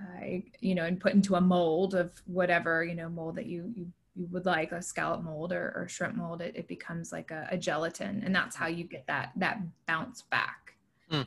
uh, 0.00 0.26
you 0.60 0.74
know, 0.74 0.84
and 0.84 0.98
put 0.98 1.14
into 1.14 1.36
a 1.36 1.40
mold 1.40 1.94
of 1.94 2.10
whatever 2.26 2.82
you 2.84 2.94
know 2.94 3.08
mold 3.08 3.36
that 3.36 3.46
you 3.46 3.72
you, 3.74 3.86
you 4.16 4.28
would 4.30 4.46
like, 4.46 4.72
a 4.72 4.80
scallop 4.80 5.22
mold 5.22 5.52
or, 5.52 5.72
or 5.74 5.88
shrimp 5.88 6.16
mold, 6.16 6.40
it, 6.40 6.54
it 6.56 6.68
becomes 6.68 7.12
like 7.12 7.30
a, 7.30 7.48
a, 7.50 7.58
gelatin, 7.58 8.22
and 8.24 8.34
that's 8.34 8.54
how 8.54 8.66
you 8.66 8.84
get 8.84 9.06
that 9.08 9.32
that 9.36 9.58
bounce 9.86 10.22
back. 10.22 10.76
Mm. 11.10 11.26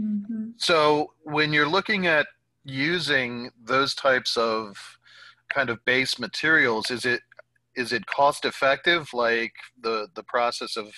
Mm-hmm. 0.00 0.50
So 0.56 1.12
when 1.24 1.52
you're 1.52 1.68
looking 1.68 2.06
at 2.06 2.26
using 2.64 3.50
those 3.64 3.94
types 3.94 4.36
of 4.36 4.76
kind 5.48 5.70
of 5.70 5.84
base 5.84 6.18
materials 6.18 6.90
is 6.90 7.04
it 7.04 7.20
is 7.74 7.92
it 7.92 8.06
cost 8.06 8.44
effective 8.44 9.12
like 9.12 9.52
the 9.82 10.08
the 10.14 10.22
process 10.24 10.76
of 10.76 10.88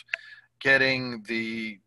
getting 0.61 1.23
the 1.29 1.79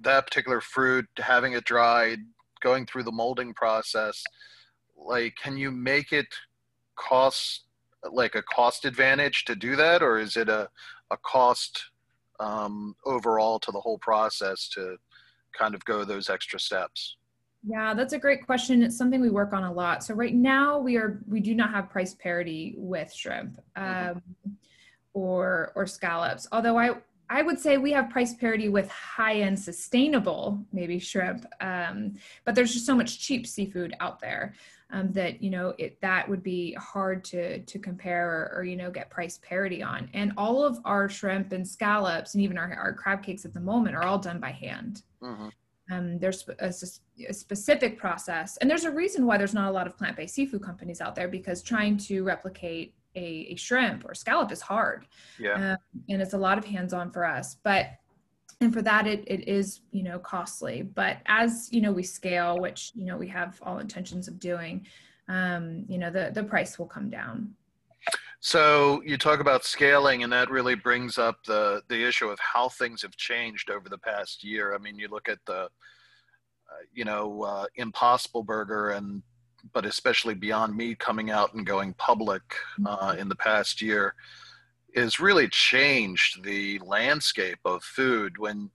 that 0.00 0.26
particular 0.26 0.60
fruit 0.60 1.06
having 1.18 1.52
it 1.52 1.64
dried 1.64 2.18
going 2.62 2.86
through 2.86 3.02
the 3.02 3.12
molding 3.12 3.54
process 3.54 4.22
like 4.96 5.34
can 5.36 5.56
you 5.56 5.70
make 5.70 6.12
it 6.12 6.26
cost 6.96 7.67
like 8.10 8.34
a 8.34 8.42
cost 8.42 8.84
advantage 8.84 9.44
to 9.44 9.56
do 9.56 9.76
that 9.76 10.02
or 10.02 10.18
is 10.18 10.36
it 10.36 10.48
a, 10.48 10.68
a 11.10 11.16
cost 11.18 11.90
um, 12.40 12.94
overall 13.04 13.58
to 13.58 13.72
the 13.72 13.80
whole 13.80 13.98
process 13.98 14.68
to 14.68 14.96
kind 15.56 15.74
of 15.74 15.84
go 15.84 16.04
those 16.04 16.30
extra 16.30 16.58
steps 16.60 17.16
yeah, 17.66 17.92
that's 17.92 18.12
a 18.12 18.18
great 18.18 18.46
question. 18.46 18.82
It's 18.82 18.96
something 18.96 19.20
we 19.20 19.30
work 19.30 19.52
on 19.52 19.64
a 19.64 19.72
lot. 19.72 20.04
So 20.04 20.14
right 20.14 20.34
now 20.34 20.78
we 20.78 20.96
are 20.96 21.20
we 21.26 21.40
do 21.40 21.54
not 21.54 21.70
have 21.70 21.90
price 21.90 22.14
parity 22.14 22.74
with 22.76 23.12
shrimp 23.12 23.60
mm-hmm. 23.76 24.10
um, 24.18 24.22
or 25.12 25.72
or 25.74 25.86
scallops. 25.86 26.46
Although 26.52 26.78
I 26.78 26.96
I 27.28 27.42
would 27.42 27.58
say 27.58 27.76
we 27.76 27.92
have 27.92 28.10
price 28.10 28.34
parity 28.34 28.68
with 28.68 28.88
high 28.90 29.40
end 29.40 29.58
sustainable 29.58 30.64
maybe 30.72 30.98
shrimp, 30.98 31.46
um, 31.60 32.14
but 32.44 32.54
there's 32.54 32.72
just 32.72 32.86
so 32.86 32.94
much 32.94 33.18
cheap 33.18 33.46
seafood 33.46 33.94
out 34.00 34.20
there 34.20 34.54
um, 34.90 35.12
that 35.12 35.42
you 35.42 35.50
know 35.50 35.74
it 35.78 36.00
that 36.00 36.28
would 36.28 36.42
be 36.42 36.72
hard 36.74 37.22
to 37.24 37.60
to 37.60 37.78
compare 37.78 38.28
or, 38.28 38.58
or, 38.58 38.64
you 38.64 38.76
know 38.76 38.90
get 38.90 39.10
price 39.10 39.38
parity 39.42 39.82
on. 39.82 40.08
And 40.14 40.32
all 40.36 40.64
of 40.64 40.78
our 40.84 41.08
shrimp 41.08 41.52
and 41.52 41.66
scallops 41.66 42.34
and 42.34 42.42
even 42.42 42.56
our, 42.56 42.72
our 42.74 42.94
crab 42.94 43.22
cakes 43.22 43.44
at 43.44 43.52
the 43.52 43.60
moment 43.60 43.96
are 43.96 44.04
all 44.04 44.18
done 44.18 44.40
by 44.40 44.50
hand. 44.50 45.02
Mm-hmm. 45.22 45.48
Um, 45.90 46.18
there's 46.18 46.46
a, 46.58 46.66
a, 46.66 47.32
specific 47.32 47.98
process, 47.98 48.58
and 48.58 48.68
there's 48.68 48.84
a 48.84 48.90
reason 48.90 49.24
why 49.24 49.38
there's 49.38 49.54
not 49.54 49.70
a 49.70 49.72
lot 49.72 49.86
of 49.86 49.96
plant-based 49.96 50.34
seafood 50.34 50.62
companies 50.62 51.00
out 51.00 51.14
there 51.14 51.28
because 51.28 51.62
trying 51.62 51.96
to 51.96 52.22
replicate 52.24 52.94
a, 53.16 53.48
a 53.50 53.56
shrimp 53.56 54.04
or 54.04 54.14
scallop 54.14 54.52
is 54.52 54.60
hard. 54.60 55.06
Yeah, 55.38 55.72
um, 55.72 56.02
and 56.10 56.20
it's 56.20 56.34
a 56.34 56.38
lot 56.38 56.58
of 56.58 56.66
hands-on 56.66 57.10
for 57.10 57.24
us, 57.24 57.56
but 57.64 57.86
and 58.60 58.72
for 58.72 58.82
that 58.82 59.06
it, 59.06 59.24
it 59.26 59.48
is 59.48 59.80
you 59.92 60.02
know 60.02 60.18
costly. 60.18 60.82
But 60.82 61.18
as 61.26 61.68
you 61.70 61.80
know 61.80 61.92
we 61.92 62.02
scale, 62.02 62.58
which 62.58 62.92
you 62.94 63.04
know 63.04 63.16
we 63.16 63.28
have 63.28 63.58
all 63.62 63.78
intentions 63.78 64.28
of 64.28 64.38
doing, 64.38 64.86
um, 65.28 65.84
you 65.88 65.98
know 65.98 66.10
the 66.10 66.30
the 66.34 66.44
price 66.44 66.78
will 66.78 66.86
come 66.86 67.10
down. 67.10 67.54
So 68.40 69.02
you 69.04 69.18
talk 69.18 69.40
about 69.40 69.64
scaling, 69.64 70.22
and 70.22 70.32
that 70.32 70.50
really 70.50 70.74
brings 70.74 71.18
up 71.18 71.42
the 71.44 71.82
the 71.88 72.06
issue 72.06 72.28
of 72.28 72.38
how 72.40 72.68
things 72.68 73.02
have 73.02 73.16
changed 73.16 73.70
over 73.70 73.88
the 73.88 73.98
past 73.98 74.44
year. 74.44 74.74
I 74.74 74.78
mean, 74.78 74.98
you 74.98 75.08
look 75.08 75.28
at 75.28 75.38
the 75.46 75.68
you 76.92 77.04
know, 77.04 77.42
uh, 77.42 77.66
Impossible 77.76 78.42
Burger 78.42 78.90
and 78.90 79.22
but 79.72 79.84
especially 79.84 80.34
Beyond 80.34 80.76
Meat 80.76 80.98
coming 80.98 81.30
out 81.30 81.54
and 81.54 81.66
going 81.66 81.92
public 81.94 82.42
uh, 82.86 83.16
in 83.18 83.28
the 83.28 83.34
past 83.36 83.82
year 83.82 84.14
has 84.94 85.20
really 85.20 85.48
changed 85.48 86.42
the 86.44 86.78
landscape 86.80 87.58
of 87.64 87.82
food. 87.82 88.38
When 88.38 88.70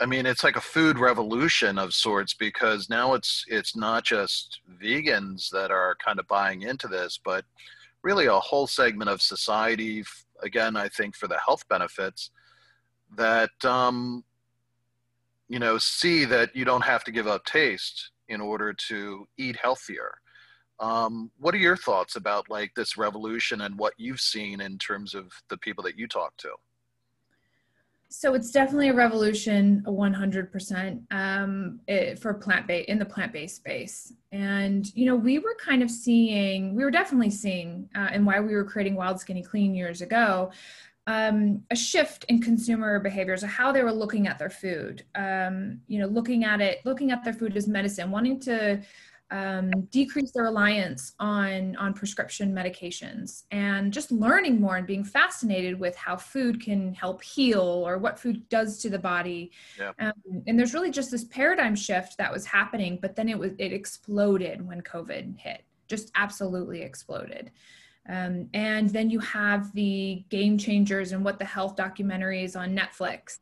I 0.00 0.06
mean, 0.06 0.26
it's 0.26 0.42
like 0.42 0.56
a 0.56 0.60
food 0.60 0.98
revolution 0.98 1.78
of 1.78 1.94
sorts 1.94 2.34
because 2.34 2.90
now 2.90 3.14
it's 3.14 3.44
it's 3.48 3.76
not 3.76 4.04
just 4.04 4.60
vegans 4.82 5.50
that 5.50 5.70
are 5.70 5.96
kind 6.04 6.18
of 6.18 6.26
buying 6.26 6.62
into 6.62 6.88
this, 6.88 7.18
but 7.24 7.44
really 8.02 8.26
a 8.26 8.34
whole 8.34 8.66
segment 8.66 9.10
of 9.10 9.22
society. 9.22 10.04
Again, 10.42 10.76
I 10.76 10.88
think 10.88 11.16
for 11.16 11.28
the 11.28 11.38
health 11.46 11.66
benefits 11.68 12.30
that 13.16 13.50
um, 13.64 14.24
you 15.48 15.58
know 15.58 15.78
see 15.78 16.24
that 16.24 16.54
you 16.56 16.64
don't 16.64 16.84
have 16.84 17.04
to 17.04 17.12
give 17.12 17.26
up 17.26 17.44
taste 17.44 18.10
in 18.28 18.40
order 18.40 18.72
to 18.88 19.26
eat 19.38 19.56
healthier. 19.56 20.18
Um, 20.80 21.30
what 21.38 21.54
are 21.54 21.58
your 21.58 21.76
thoughts 21.76 22.16
about 22.16 22.50
like 22.50 22.74
this 22.74 22.96
revolution 22.96 23.60
and 23.60 23.78
what 23.78 23.94
you've 23.96 24.20
seen 24.20 24.60
in 24.60 24.78
terms 24.78 25.14
of 25.14 25.32
the 25.48 25.56
people 25.56 25.84
that 25.84 25.98
you 25.98 26.08
talk 26.08 26.36
to? 26.38 26.50
So 28.16 28.34
it's 28.34 28.52
definitely 28.52 28.90
a 28.90 28.94
revolution, 28.94 29.82
a 29.86 29.90
100% 29.90 31.02
um, 31.10 31.80
it, 31.88 32.18
for 32.20 32.32
plant 32.32 32.68
based 32.68 32.88
in 32.88 32.98
the 32.98 33.04
plant 33.04 33.32
based 33.32 33.56
space. 33.56 34.12
And 34.30 34.86
you 34.94 35.06
know, 35.06 35.16
we 35.16 35.40
were 35.40 35.56
kind 35.60 35.82
of 35.82 35.90
seeing, 35.90 36.76
we 36.76 36.84
were 36.84 36.92
definitely 36.92 37.30
seeing, 37.30 37.88
uh, 37.96 38.10
and 38.12 38.24
why 38.24 38.38
we 38.38 38.54
were 38.54 38.64
creating 38.64 38.94
Wild 38.94 39.18
Skinny 39.18 39.42
Clean 39.42 39.74
years 39.74 40.00
ago, 40.00 40.52
um, 41.08 41.62
a 41.70 41.76
shift 41.76 42.24
in 42.28 42.40
consumer 42.40 42.98
behaviors 43.00 43.42
of 43.42 43.50
how 43.50 43.72
they 43.72 43.82
were 43.82 43.92
looking 43.92 44.28
at 44.28 44.38
their 44.38 44.48
food. 44.48 45.04
Um, 45.16 45.80
you 45.88 45.98
know, 45.98 46.06
looking 46.06 46.44
at 46.44 46.60
it, 46.60 46.80
looking 46.84 47.10
at 47.10 47.24
their 47.24 47.34
food 47.34 47.56
as 47.56 47.66
medicine, 47.66 48.12
wanting 48.12 48.38
to 48.40 48.80
um, 49.30 49.70
decrease 49.90 50.32
their 50.32 50.44
reliance 50.44 51.14
on 51.18 51.76
on 51.76 51.94
prescription 51.94 52.54
medications, 52.54 53.44
and 53.50 53.92
just 53.92 54.12
learning 54.12 54.60
more 54.60 54.76
and 54.76 54.86
being 54.86 55.04
fascinated 55.04 55.78
with 55.78 55.96
how 55.96 56.16
food 56.16 56.60
can 56.60 56.94
help 56.94 57.22
heal 57.22 57.60
or 57.60 57.98
what 57.98 58.18
food 58.18 58.48
does 58.48 58.78
to 58.78 58.90
the 58.90 58.98
body. 58.98 59.50
Yeah. 59.78 59.92
Um, 59.98 60.42
and 60.46 60.58
there's 60.58 60.74
really 60.74 60.90
just 60.90 61.10
this 61.10 61.24
paradigm 61.24 61.74
shift 61.74 62.18
that 62.18 62.32
was 62.32 62.44
happening, 62.44 62.98
but 63.00 63.16
then 63.16 63.28
it 63.28 63.38
was 63.38 63.52
it 63.58 63.72
exploded 63.72 64.66
when 64.66 64.80
COVID 64.82 65.38
hit. 65.38 65.64
Just 65.88 66.10
absolutely 66.14 66.82
exploded. 66.82 67.50
Um, 68.08 68.48
and 68.52 68.90
then 68.90 69.08
you 69.08 69.18
have 69.20 69.72
the 69.72 70.24
game 70.28 70.58
changers 70.58 71.12
and 71.12 71.24
what 71.24 71.38
the 71.38 71.44
health 71.44 71.76
documentaries 71.76 72.58
on 72.58 72.76
Netflix. 72.76 73.38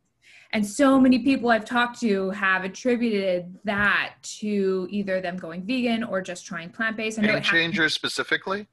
And 0.53 0.65
so 0.65 0.99
many 0.99 1.19
people 1.19 1.49
I've 1.49 1.65
talked 1.65 1.99
to 2.01 2.29
have 2.29 2.63
attributed 2.63 3.57
that 3.63 4.13
to 4.39 4.87
either 4.91 5.19
them 5.19 5.35
going 5.35 5.63
vegan 5.63 6.03
or 6.03 6.21
just 6.21 6.45
trying 6.45 6.69
plant 6.69 6.95
based. 6.95 7.19
Game 7.19 7.41
changers 7.41 7.95
specifically? 7.95 8.67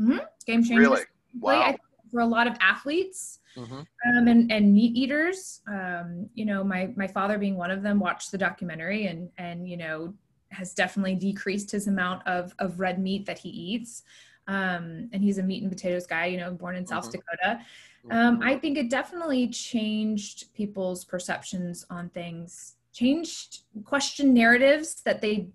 Mm-hmm. 0.00 0.18
Game 0.46 0.64
changers. 0.64 0.88
Really? 0.88 1.02
Wow. 1.38 1.76
For 2.10 2.20
a 2.20 2.26
lot 2.26 2.46
of 2.46 2.56
athletes 2.62 3.40
mm-hmm. 3.54 3.74
um, 3.74 4.28
and, 4.28 4.50
and 4.50 4.72
meat 4.72 4.96
eaters, 4.96 5.60
um, 5.68 6.30
you 6.34 6.46
know, 6.46 6.64
my, 6.64 6.94
my 6.96 7.06
father 7.06 7.36
being 7.36 7.56
one 7.56 7.70
of 7.70 7.82
them 7.82 8.00
watched 8.00 8.32
the 8.32 8.38
documentary 8.38 9.06
and, 9.06 9.28
and, 9.36 9.68
you 9.68 9.76
know, 9.76 10.14
has 10.48 10.72
definitely 10.72 11.14
decreased 11.14 11.70
his 11.70 11.88
amount 11.88 12.26
of, 12.26 12.54
of 12.58 12.80
red 12.80 12.98
meat 12.98 13.26
that 13.26 13.36
he 13.36 13.50
eats 13.50 14.02
um, 14.48 15.10
and 15.12 15.22
he's 15.22 15.36
a 15.36 15.42
meat 15.42 15.62
and 15.62 15.70
potatoes 15.70 16.06
guy, 16.06 16.24
you 16.26 16.38
know, 16.38 16.50
born 16.50 16.74
in 16.74 16.86
South 16.86 17.04
mm-hmm. 17.04 17.20
Dakota. 17.42 17.60
Um, 18.10 18.40
I 18.42 18.56
think 18.56 18.78
it 18.78 18.90
definitely 18.90 19.48
changed 19.48 20.54
people's 20.54 21.04
perceptions 21.04 21.84
on 21.90 22.08
things, 22.10 22.76
changed 22.92 23.60
question 23.84 24.32
narratives 24.32 25.02
that 25.02 25.20
they 25.20 25.48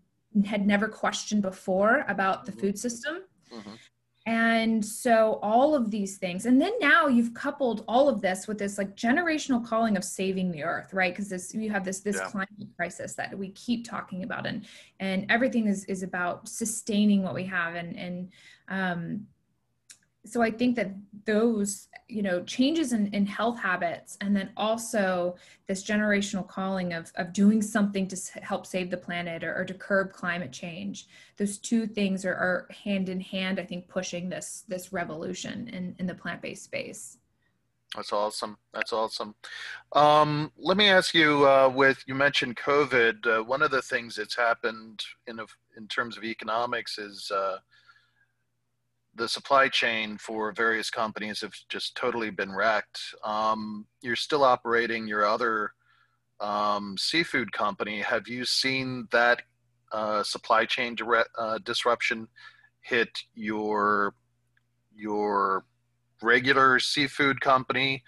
had 0.46 0.66
never 0.66 0.88
questioned 0.88 1.42
before 1.42 2.06
about 2.08 2.46
the 2.46 2.52
mm-hmm. 2.52 2.62
food 2.62 2.80
system. 2.80 3.24
Mm-hmm. 3.54 3.74
And 4.26 4.86
so 4.86 5.38
all 5.42 5.76
of 5.76 5.92
these 5.92 6.18
things, 6.18 6.46
and 6.46 6.62
then 6.62 6.72
now 6.80 7.08
you've 7.08 7.34
coupled 7.34 7.84
all 7.90 8.08
of 8.08 8.22
this 8.22 8.48
with 8.48 8.58
this 8.58 8.78
like 8.78 8.96
generational 8.96 9.66
calling 9.66 9.98
of 9.98 10.04
saving 10.04 10.50
the 10.50 10.64
earth, 10.64 10.94
right? 10.94 11.14
Because 11.14 11.28
this 11.28 11.54
you 11.54 11.70
have 11.70 11.84
this 11.84 12.00
this 12.00 12.16
yeah. 12.16 12.30
climate 12.30 12.70
crisis 12.78 13.16
that 13.16 13.38
we 13.38 13.50
keep 13.50 13.86
talking 13.86 14.24
about, 14.24 14.46
and 14.46 14.66
and 15.02 15.26
everything 15.30 15.68
is 15.68 15.84
is 15.86 16.04
about 16.04 16.48
sustaining 16.48 17.22
what 17.22 17.34
we 17.34 17.44
have, 17.44 17.76
and 17.76 18.00
and 18.00 18.30
um, 18.70 19.28
so 20.26 20.42
I 20.42 20.52
think 20.52 20.76
that 20.78 20.92
those, 21.26 21.90
you 22.08 22.22
know, 22.22 22.44
changes 22.44 22.94
in, 22.94 23.08
in 23.14 23.26
health 23.26 23.60
habits 23.60 24.18
and 24.22 24.36
then 24.36 24.52
also 24.56 25.36
this 25.68 25.84
generational 25.84 26.48
calling 26.48 26.94
of, 26.94 27.12
of 27.16 27.34
doing 27.34 27.62
something 27.62 28.08
to 28.08 28.18
help 28.42 28.66
save 28.66 28.90
the 28.90 28.98
planet 28.98 29.44
or, 29.44 29.56
or 29.56 29.66
to 29.66 29.74
curb 29.74 30.14
climate 30.14 30.52
change, 30.52 31.08
those 31.38 31.58
two 31.58 31.86
things 31.88 32.24
are, 32.26 32.36
are, 32.36 32.68
hand 32.84 33.10
in 33.10 33.20
hand, 33.20 33.60
I 33.60 33.66
think, 33.66 33.88
pushing 33.88 34.30
this, 34.30 34.64
this 34.68 34.94
revolution 34.94 35.68
in, 35.70 35.96
in 36.00 36.08
the 36.08 36.16
plant-based 36.16 36.64
space. 36.64 37.18
That's 37.96 38.14
awesome. 38.14 38.58
That's 38.74 38.92
awesome. 38.92 39.36
Um, 39.92 40.52
let 40.58 40.78
me 40.78 40.88
ask 40.88 41.14
you, 41.14 41.48
uh, 41.48 41.72
with, 41.74 42.04
you 42.08 42.16
mentioned 42.16 42.58
COVID, 42.58 43.28
uh, 43.28 43.44
one 43.44 43.62
of 43.62 43.72
the 43.72 43.82
things 43.82 44.16
that's 44.16 44.36
happened 44.36 45.04
in, 45.28 45.40
a, 45.40 45.46
in 45.78 45.88
terms 45.88 46.18
of 46.18 46.24
economics 46.24 46.98
is, 46.98 47.30
uh, 47.30 47.58
the 49.16 49.28
supply 49.28 49.68
chain 49.68 50.18
for 50.18 50.52
various 50.54 50.90
companies 50.90 51.42
have 51.42 51.54
just 51.70 51.96
totally 51.96 52.32
been 52.32 52.52
wrecked. 52.52 53.00
Um, 53.24 53.86
you're 54.02 54.16
still 54.16 54.44
operating 54.44 55.08
your 55.08 55.26
other 55.26 55.72
um, 56.40 56.96
seafood 56.98 57.52
company. 57.52 58.02
Have 58.02 58.28
you 58.28 58.44
seen 58.44 59.08
that 59.12 59.44
uh, 59.92 60.24
supply 60.24 60.66
chain 60.66 60.96
dire- 60.96 61.28
uh, 61.38 61.60
disruption 61.64 62.28
hit 62.82 63.10
your 63.36 64.16
your 64.96 65.66
regular 66.22 66.80
seafood 66.80 67.40
company 67.42 68.04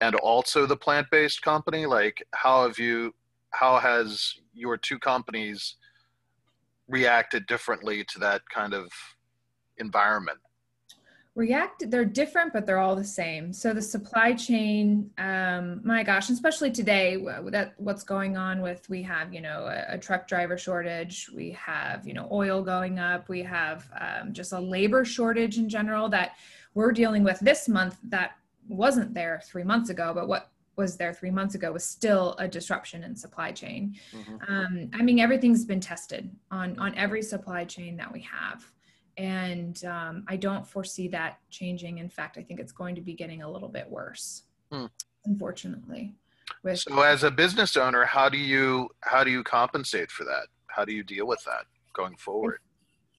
and 0.00 0.14
also 0.14 0.66
the 0.66 0.76
plant-based 0.76 1.42
company? 1.42 1.86
Like, 1.86 2.24
how 2.32 2.66
have 2.66 2.78
you? 2.78 3.14
How 3.50 3.78
has 3.78 4.34
your 4.52 4.76
two 4.76 4.98
companies 4.98 5.76
reacted 6.86 7.46
differently 7.46 8.04
to 8.04 8.18
that 8.18 8.42
kind 8.54 8.72
of 8.72 8.90
environment? 9.78 10.38
React, 11.38 11.90
they're 11.92 12.04
different, 12.04 12.52
but 12.52 12.66
they're 12.66 12.80
all 12.80 12.96
the 12.96 13.04
same. 13.04 13.52
So 13.52 13.72
the 13.72 13.80
supply 13.80 14.32
chain, 14.32 15.08
um, 15.18 15.80
my 15.84 16.02
gosh, 16.02 16.30
especially 16.30 16.72
today, 16.72 17.24
that 17.50 17.74
what's 17.76 18.02
going 18.02 18.36
on 18.36 18.60
with 18.60 18.88
we 18.90 19.04
have, 19.04 19.32
you 19.32 19.40
know, 19.40 19.66
a, 19.66 19.94
a 19.94 19.98
truck 19.98 20.26
driver 20.26 20.58
shortage, 20.58 21.30
we 21.32 21.52
have, 21.52 22.04
you 22.08 22.12
know, 22.12 22.28
oil 22.32 22.60
going 22.60 22.98
up, 22.98 23.28
we 23.28 23.44
have 23.44 23.88
um, 24.00 24.32
just 24.32 24.52
a 24.52 24.58
labor 24.58 25.04
shortage 25.04 25.58
in 25.58 25.68
general 25.68 26.08
that 26.08 26.32
we're 26.74 26.90
dealing 26.90 27.22
with 27.22 27.38
this 27.38 27.68
month 27.68 27.98
that 28.08 28.32
wasn't 28.68 29.14
there 29.14 29.40
three 29.46 29.64
months 29.64 29.90
ago, 29.90 30.12
but 30.12 30.26
what 30.26 30.50
was 30.74 30.96
there 30.96 31.12
three 31.12 31.30
months 31.30 31.54
ago 31.54 31.70
was 31.70 31.84
still 31.84 32.34
a 32.40 32.48
disruption 32.48 33.04
in 33.04 33.14
supply 33.14 33.52
chain. 33.52 33.94
Mm-hmm. 34.12 34.52
Um, 34.52 34.90
I 34.92 35.02
mean, 35.02 35.20
everything's 35.20 35.64
been 35.64 35.80
tested 35.80 36.30
on 36.50 36.76
on 36.80 36.96
every 36.96 37.22
supply 37.22 37.64
chain 37.64 37.96
that 37.98 38.12
we 38.12 38.22
have 38.22 38.64
and 39.18 39.84
um, 39.84 40.24
I 40.28 40.36
don't 40.36 40.66
foresee 40.66 41.08
that 41.08 41.38
changing. 41.50 41.98
In 41.98 42.08
fact, 42.08 42.38
I 42.38 42.42
think 42.42 42.60
it's 42.60 42.72
going 42.72 42.94
to 42.94 43.00
be 43.00 43.14
getting 43.14 43.42
a 43.42 43.50
little 43.50 43.68
bit 43.68 43.90
worse, 43.90 44.44
hmm. 44.72 44.86
unfortunately. 45.26 46.14
With- 46.62 46.78
so, 46.78 47.02
as 47.02 47.24
a 47.24 47.30
business 47.30 47.76
owner, 47.76 48.04
how 48.04 48.28
do 48.28 48.38
you 48.38 48.88
how 49.00 49.24
do 49.24 49.30
you 49.30 49.42
compensate 49.42 50.10
for 50.10 50.24
that? 50.24 50.46
How 50.68 50.84
do 50.84 50.92
you 50.92 51.02
deal 51.02 51.26
with 51.26 51.42
that 51.44 51.64
going 51.94 52.16
forward? 52.16 52.60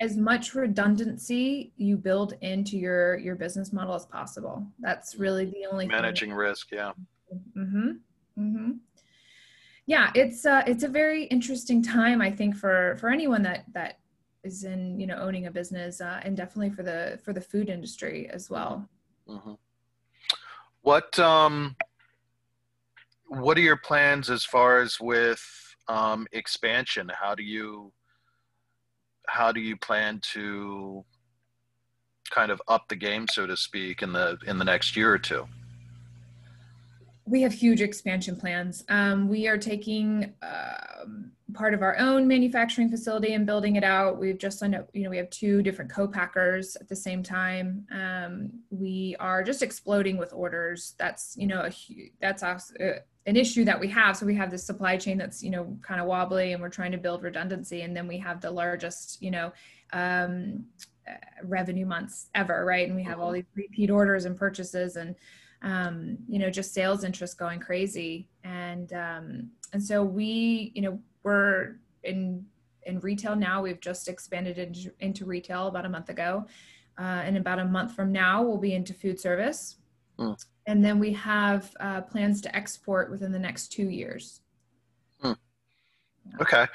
As 0.02 0.16
much 0.16 0.56
redundancy 0.56 1.74
you 1.76 1.98
build 1.98 2.34
into 2.42 2.78
your 2.78 3.18
your 3.18 3.36
business 3.36 3.74
model 3.74 3.94
as 3.94 4.06
possible. 4.06 4.66
That's 4.80 5.16
really 5.16 5.46
the 5.46 5.66
only 5.70 5.86
managing 5.86 6.32
risk. 6.32 6.70
Yeah. 6.72 6.94
Mm-hmm. 7.58 7.90
Mm-hmm. 8.40 8.72
Yeah, 9.86 10.12
it's 10.16 10.46
uh, 10.46 10.64
it's 10.66 10.84
a 10.84 10.88
very 10.88 11.26
interesting 11.26 11.84
time. 11.84 12.22
I 12.22 12.32
think 12.32 12.56
for 12.56 12.96
for 13.00 13.10
anyone 13.10 13.44
that 13.44 13.66
that 13.74 14.00
is 14.44 14.64
in 14.64 15.00
you 15.00 15.08
know 15.08 15.18
owning 15.18 15.48
a 15.48 15.52
business 15.52 16.02
uh, 16.02 16.20
and 16.24 16.38
definitely 16.38 16.70
for 16.70 16.84
the 16.84 17.20
for 17.24 17.34
the 17.34 17.42
food 17.42 17.70
industry 17.70 18.30
as 18.32 18.50
well 18.50 18.88
mm-hmm. 19.28 19.54
what 20.82 21.18
um 21.20 21.76
what 23.28 23.58
are 23.58 23.62
your 23.62 23.78
plans 23.78 24.30
as 24.30 24.44
far 24.44 24.80
as 24.80 25.00
with 25.00 25.44
um, 25.88 26.28
expansion 26.32 27.12
how 27.14 27.36
do 27.36 27.44
you 27.44 27.92
how 29.28 29.52
do 29.52 29.60
you 29.60 29.76
plan 29.78 30.20
to 30.22 31.04
kind 32.32 32.52
of 32.52 32.62
up 32.68 32.88
the 32.90 32.96
game 32.96 33.28
so 33.28 33.46
to 33.46 33.58
speak 33.58 34.02
in 34.02 34.14
the 34.14 34.38
in 34.48 34.58
the 34.58 34.66
next 34.66 34.96
year 34.96 35.12
or 35.12 35.20
two 35.20 35.48
we 37.30 37.44
have 37.44 37.54
huge 37.54 37.82
expansion 37.82 38.36
plans. 38.36 38.84
Um, 38.90 39.30
we 39.30 39.48
are 39.48 39.58
taking 39.58 40.34
um, 40.42 41.29
part 41.60 41.74
of 41.74 41.82
our 41.82 41.98
own 42.00 42.26
manufacturing 42.26 42.90
facility 42.90 43.34
and 43.34 43.46
building 43.46 43.76
it 43.76 43.84
out. 43.84 44.18
We've 44.18 44.38
just 44.38 44.60
signed 44.60 44.76
up, 44.76 44.90
you 44.94 45.04
know, 45.04 45.10
we 45.10 45.18
have 45.18 45.30
two 45.30 45.62
different 45.62 45.92
co-packers 45.92 46.78
at 46.78 46.88
the 46.88 46.96
same 46.96 47.22
time. 47.22 47.86
Um, 47.92 48.52
we 48.70 49.18
are 49.20 49.44
just 49.44 49.62
exploding 49.62 50.16
with 50.16 50.32
orders. 50.32 50.96
That's, 50.98 51.36
you 51.38 51.48
know, 51.48 51.66
a, 51.66 52.12
that's 52.22 52.44
us. 52.44 52.72
Uh, 52.80 53.00
an 53.26 53.36
issue 53.36 53.66
that 53.66 53.78
we 53.78 53.90
have. 53.90 54.16
So 54.16 54.26
we 54.26 54.36
have 54.36 54.50
this 54.50 54.66
supply 54.66 54.96
chain 54.96 55.18
that's 55.18 55.44
you 55.44 55.52
know 55.52 55.78
kind 55.84 56.02
of 56.02 56.08
wobbly, 56.08 56.54
and 56.54 56.62
we're 56.62 56.70
trying 56.70 56.94
to 56.94 56.98
build 56.98 57.22
redundancy, 57.22 57.82
and 57.82 57.96
then 57.96 58.08
we 58.08 58.18
have 58.18 58.42
the 58.42 58.50
largest 58.50 59.22
you 59.22 59.30
know 59.30 59.52
um, 59.94 60.66
uh, 61.08 61.14
revenue 61.44 61.86
months 61.86 62.30
ever, 62.34 62.66
right? 62.66 62.88
And 62.88 62.96
we 62.96 63.04
have 63.04 63.20
all 63.20 63.28
mm-hmm. 63.28 63.36
these 63.36 63.66
repeat 63.68 63.92
orders 63.92 64.26
and 64.26 64.36
purchases, 64.36 64.96
and 64.96 65.16
um, 65.62 66.18
you 66.28 66.40
know 66.40 66.50
just 66.50 66.74
sales 66.74 67.04
interest 67.04 67.38
going 67.38 67.60
crazy, 67.60 68.30
and 68.44 68.94
um, 68.94 69.50
and 69.74 69.84
so 69.84 70.02
we 70.04 70.72
you 70.74 70.82
know 70.82 71.00
we're 71.24 71.76
in 72.04 72.46
in 72.84 73.00
retail 73.00 73.36
now. 73.36 73.62
We've 73.62 73.80
just 73.80 74.08
expanded 74.08 74.58
into, 74.58 74.92
into 75.00 75.26
retail 75.26 75.68
about 75.68 75.86
a 75.86 75.90
month 75.90 76.10
ago. 76.10 76.46
Uh, 76.98 77.22
and 77.24 77.38
about 77.38 77.60
a 77.60 77.66
month 77.66 77.96
from 77.96 78.12
now, 78.12 78.42
we'll 78.44 78.58
be 78.58 78.74
into 78.74 78.94
food 78.94 79.20
service. 79.20 79.78
Mm. 80.18 80.38
And 80.68 80.84
then 80.84 81.00
we 81.00 81.14
have 81.14 81.74
uh, 81.80 82.02
plans 82.02 82.42
to 82.42 82.54
export 82.56 83.10
within 83.10 83.32
the 83.32 83.40
next 83.40 83.70
two 83.70 83.90
years. 83.90 84.42
Mm. 85.24 85.38
Okay. 86.42 86.66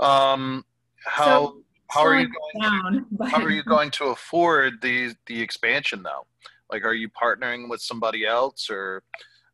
Um, 0.00 0.64
how 1.04 1.24
so, 1.24 1.62
how 1.90 2.04
are 2.04 2.18
you 2.18 2.26
going? 2.26 2.62
Down, 2.62 2.92
to, 2.92 3.06
but... 3.12 3.28
How 3.28 3.42
are 3.42 3.50
you 3.50 3.62
going 3.62 3.90
to 3.92 4.06
afford 4.06 4.82
the 4.82 5.14
the 5.26 5.40
expansion 5.40 6.02
though? 6.02 6.26
Like, 6.70 6.84
are 6.84 6.94
you 6.94 7.08
partnering 7.08 7.70
with 7.70 7.80
somebody 7.80 8.26
else, 8.26 8.68
or 8.68 9.02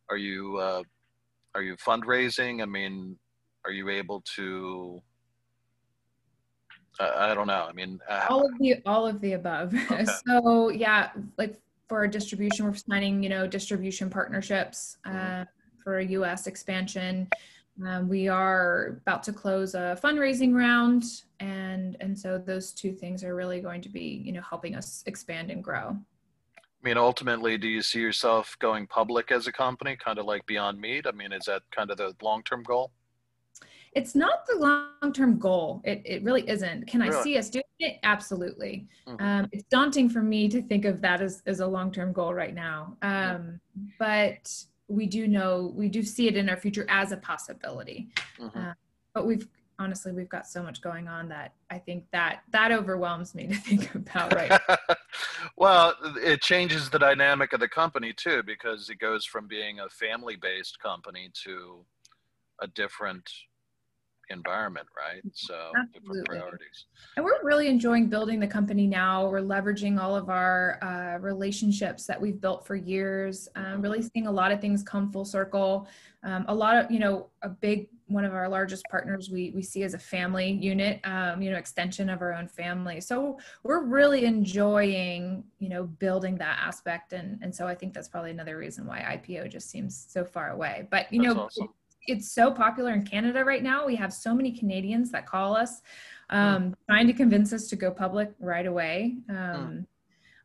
are 0.09 0.17
you 0.17 0.57
uh, 0.57 0.83
are 1.55 1.63
you 1.63 1.77
fundraising? 1.77 2.63
I 2.63 2.67
mean, 2.67 3.19
are 3.65 3.73
you 3.73 3.89
able 3.89 4.23
to 4.37 5.03
I, 7.01 7.31
I 7.31 7.35
don't 7.35 7.47
know. 7.47 7.67
I 7.69 7.73
mean, 7.73 8.01
uh, 8.09 8.27
all 8.29 8.47
of 8.47 8.59
the 8.59 8.77
all 8.87 9.07
of 9.07 9.21
the 9.21 9.33
above. 9.33 9.75
Okay. 9.91 10.05
so 10.27 10.69
yeah, 10.71 11.11
like 11.39 11.61
for 11.89 12.07
distribution, 12.07 12.67
we're 12.67 12.75
signing 12.75 13.23
you 13.23 13.29
know 13.29 13.47
distribution 13.47 14.11
partnerships 14.11 14.99
mm-hmm. 15.07 15.43
uh, 15.43 15.45
for 15.83 15.99
a 15.99 16.05
U.S. 16.07 16.47
expansion. 16.47 17.29
Um, 17.85 18.09
we 18.09 18.29
are 18.29 19.01
about 19.03 19.25
to 19.25 19.33
close 19.33 19.75
a 19.75 19.99
fundraising 20.03 20.55
round, 20.55 21.05
and 21.41 21.97
and 22.01 22.19
so 22.19 22.39
those 22.39 22.73
two 22.73 22.93
things 22.93 23.25
are 23.25 23.35
really 23.35 23.61
going 23.61 23.83
to 23.83 23.89
be 23.89 24.23
you 24.25 24.33
know 24.33 24.43
helping 24.43 24.77
us 24.77 25.03
expand 25.07 25.51
and 25.51 25.63
grow. 25.63 25.97
I 26.59 26.89
mean, 26.89 26.99
ultimately, 26.99 27.57
do 27.57 27.67
you 27.67 27.81
see 27.81 27.99
yourself 28.01 28.57
going 28.61 28.87
public 28.87 29.33
as 29.33 29.47
a 29.47 29.53
company, 29.53 29.97
kind 29.97 30.19
of 30.19 30.27
like 30.27 30.45
Beyond 30.45 30.79
Meat? 30.79 31.07
I 31.07 31.13
mean, 31.13 31.33
is 31.33 31.47
that 31.47 31.63
kind 31.75 31.91
of 31.91 31.97
the 31.97 32.15
long-term 32.23 32.63
goal? 32.63 32.91
It's 33.95 34.15
not 34.15 34.45
the 34.47 34.57
long-term 34.57 35.39
goal. 35.39 35.81
It, 35.85 36.03
it 36.05 36.23
really 36.23 36.49
isn't. 36.49 36.87
Can 36.87 37.01
really? 37.01 37.17
I 37.17 37.23
see 37.23 37.39
us 37.39 37.49
doing 37.49 37.65
it? 37.79 37.99
Absolutely. 38.03 38.89
Mm-hmm. 39.07 39.25
Um, 39.25 39.49
it's 39.53 39.65
daunting 39.65 40.09
for 40.09 40.23
me 40.23 40.49
to 40.49 40.61
think 40.63 40.85
of 40.85 41.01
that 41.03 41.21
as, 41.21 41.43
as 41.47 41.61
a 41.61 41.67
long-term 41.67 42.13
goal 42.13 42.35
right 42.35 42.55
now. 42.55 42.97
Um, 43.03 43.11
mm-hmm. 43.11 43.85
But 43.99 44.53
we 44.89 45.07
do 45.07 45.29
know, 45.29 45.73
we 45.77 45.89
do 45.89 46.03
see 46.03 46.29
it 46.29 46.37
in 46.37 46.49
our 46.49 46.57
future 46.57 46.87
as 46.89 47.13
a 47.13 47.17
possibility. 47.17 48.09
Mm-hmm. 48.39 48.59
Uh, 48.59 48.73
but 49.15 49.27
we've 49.27 49.47
honestly, 49.79 50.13
we've 50.13 50.29
got 50.29 50.47
so 50.47 50.63
much 50.63 50.81
going 50.81 51.09
on 51.09 51.29
that 51.29 51.53
I 51.71 51.79
think 51.79 52.05
that 52.13 52.43
that 52.51 52.71
overwhelms 52.73 53.35
me 53.35 53.49
to 53.49 53.55
think 53.55 53.95
about 53.95 54.33
right 54.35 54.61
well, 55.57 55.95
it 56.23 56.43
changes 56.43 56.91
the 56.91 56.99
dynamic 56.99 57.53
of 57.53 57.61
the 57.61 57.69
company 57.69 58.13
too, 58.13 58.43
because 58.45 58.89
it 58.89 58.99
goes 58.99 59.25
from 59.25 59.47
being 59.47 59.81
a 59.81 59.89
family-based 59.89 60.79
company 60.81 61.31
to 61.45 61.85
a 62.61 62.69
different 62.69 63.29
environment, 64.31 64.87
right? 64.97 65.23
So 65.33 65.55
Absolutely. 65.77 66.21
different 66.21 66.27
priorities. 66.27 66.87
And 67.17 67.25
we're 67.25 67.43
really 67.43 67.69
enjoying 67.69 68.09
building 68.09 68.41
the 68.41 68.47
company 68.47 68.87
now. 68.87 69.29
We're 69.29 69.41
leveraging 69.41 70.01
all 70.01 70.17
of 70.17 70.29
our 70.31 70.79
uh, 70.83 71.19
relationships 71.19 72.07
that 72.07 72.21
we've 72.21 72.41
built 72.41 72.67
for 72.67 72.77
years. 72.77 73.49
Um, 73.55 73.81
really 73.81 74.03
seeing 74.03 74.27
a 74.27 74.33
lot 74.33 74.53
of 74.53 74.61
things 74.61 74.83
come 74.83 75.11
full 75.11 75.25
circle. 75.25 75.89
Um, 76.23 76.47
a 76.49 76.55
lot 76.55 76.77
of 76.77 76.91
you 76.91 76.99
know 76.99 77.29
a 77.43 77.49
big 77.51 77.89
one 78.07 78.25
of 78.25 78.35
our 78.35 78.49
largest 78.49 78.85
partners 78.91 79.31
we 79.31 79.51
we 79.55 79.63
see 79.63 79.83
as 79.83 79.95
a 79.95 79.99
family 79.99 80.51
unit. 80.51 81.01
Um, 81.05 81.43
you 81.43 81.51
know 81.51 81.59
extension 81.59 82.09
of 82.09 82.23
our 82.23 82.33
own 82.33 82.49
family. 82.49 83.01
So 83.01 83.39
we're 83.63 83.85
really 83.85 84.25
enjoying 84.25 85.45
you 85.59 85.69
know 85.69 85.85
building 85.85 86.37
that 86.39 86.59
aspect. 86.61 87.13
And 87.13 87.39
and 87.43 87.55
so 87.55 87.67
I 87.67 87.75
think 87.75 87.93
that's 87.93 88.09
probably 88.09 88.31
another 88.31 88.57
reason 88.57 88.87
why 88.87 89.01
IPO 89.01 89.51
just 89.51 89.71
seems 89.71 90.07
so 90.09 90.25
far 90.25 90.51
away. 90.51 90.89
But 90.91 91.13
you 91.13 91.23
that's 91.23 91.35
know. 91.35 91.43
Awesome 91.43 91.69
it's 92.07 92.33
so 92.33 92.51
popular 92.51 92.93
in 92.93 93.05
Canada 93.05 93.45
right 93.45 93.63
now. 93.63 93.87
We 93.87 93.97
have 93.97 94.13
so 94.13 94.35
many 94.35 94.53
Canadians 94.53 95.11
that 95.13 95.27
call 95.27 95.57
us, 95.57 95.83
um, 96.31 96.71
mm. 96.71 96.75
trying 96.89 97.07
to 97.07 97.13
convince 97.13 97.53
us 97.53 97.69
to 97.69 97.77
go 97.77 97.91
public 97.91 98.33
right 98.39 98.67
away. 98.67 99.17
Um, 99.29 99.37
mm. 99.37 99.87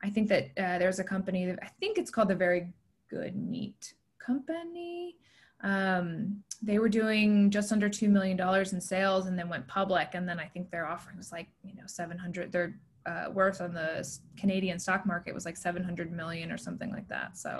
I 0.03 0.09
think 0.09 0.29
that 0.29 0.45
uh, 0.57 0.77
there's 0.77 0.99
a 0.99 1.03
company 1.03 1.45
that 1.45 1.59
I 1.61 1.67
think 1.79 1.97
it's 1.97 2.09
called 2.09 2.29
the 2.29 2.35
Very 2.35 2.67
Good 3.09 3.35
Meat 3.35 3.93
Company. 4.17 5.17
Um, 5.61 6.41
they 6.61 6.79
were 6.79 6.89
doing 6.89 7.49
just 7.49 7.71
under 7.71 7.89
two 7.89 8.07
million 8.07 8.37
dollars 8.37 8.73
in 8.73 8.79
sales, 8.79 9.27
and 9.27 9.37
then 9.37 9.49
went 9.49 9.67
public. 9.67 10.09
And 10.13 10.27
then 10.27 10.39
I 10.39 10.45
think 10.45 10.71
their 10.71 10.87
offering 10.87 11.17
was 11.17 11.31
like 11.31 11.47
you 11.63 11.75
know 11.75 11.83
seven 11.85 12.17
hundred. 12.17 12.51
Their 12.51 12.79
uh, 13.05 13.25
worth 13.33 13.59
on 13.59 13.73
the 13.73 14.07
Canadian 14.37 14.79
stock 14.79 15.05
market 15.05 15.33
was 15.33 15.45
like 15.45 15.57
seven 15.57 15.83
hundred 15.83 16.11
million 16.11 16.51
or 16.51 16.57
something 16.57 16.91
like 16.91 17.07
that. 17.09 17.37
So. 17.37 17.57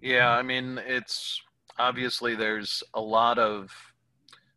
Yeah, 0.00 0.30
I 0.30 0.42
mean 0.42 0.80
it's 0.84 1.40
obviously 1.82 2.36
there's 2.36 2.82
a 2.94 3.00
lot 3.00 3.38
of 3.38 3.70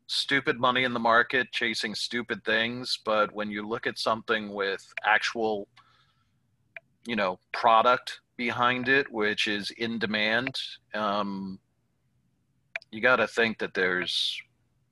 stupid 0.08 0.60
money 0.60 0.84
in 0.84 0.94
the 0.94 1.00
market 1.00 1.48
chasing 1.52 1.96
stupid 1.96 2.44
things 2.46 3.00
but 3.04 3.34
when 3.34 3.50
you 3.50 3.68
look 3.68 3.88
at 3.88 3.98
something 3.98 4.54
with 4.54 4.86
actual 5.04 5.68
you 7.08 7.16
know 7.16 7.40
product 7.52 8.20
behind 8.38 8.88
it 8.88 9.12
which 9.12 9.48
is 9.48 9.72
in 9.72 9.98
demand 9.98 10.60
um, 10.94 11.58
you 12.92 13.02
got 13.02 13.16
to 13.16 13.28
think 13.28 13.58
that 13.58 13.74
there's 13.74 14.40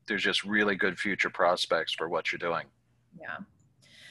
there's 0.08 0.24
just 0.24 0.44
really 0.44 0.76
good 0.76 1.00
future 1.00 1.30
prospects 1.30 1.94
for 1.94 2.10
what 2.10 2.32
you're 2.32 2.40
doing. 2.40 2.66
Yeah. 3.20 3.38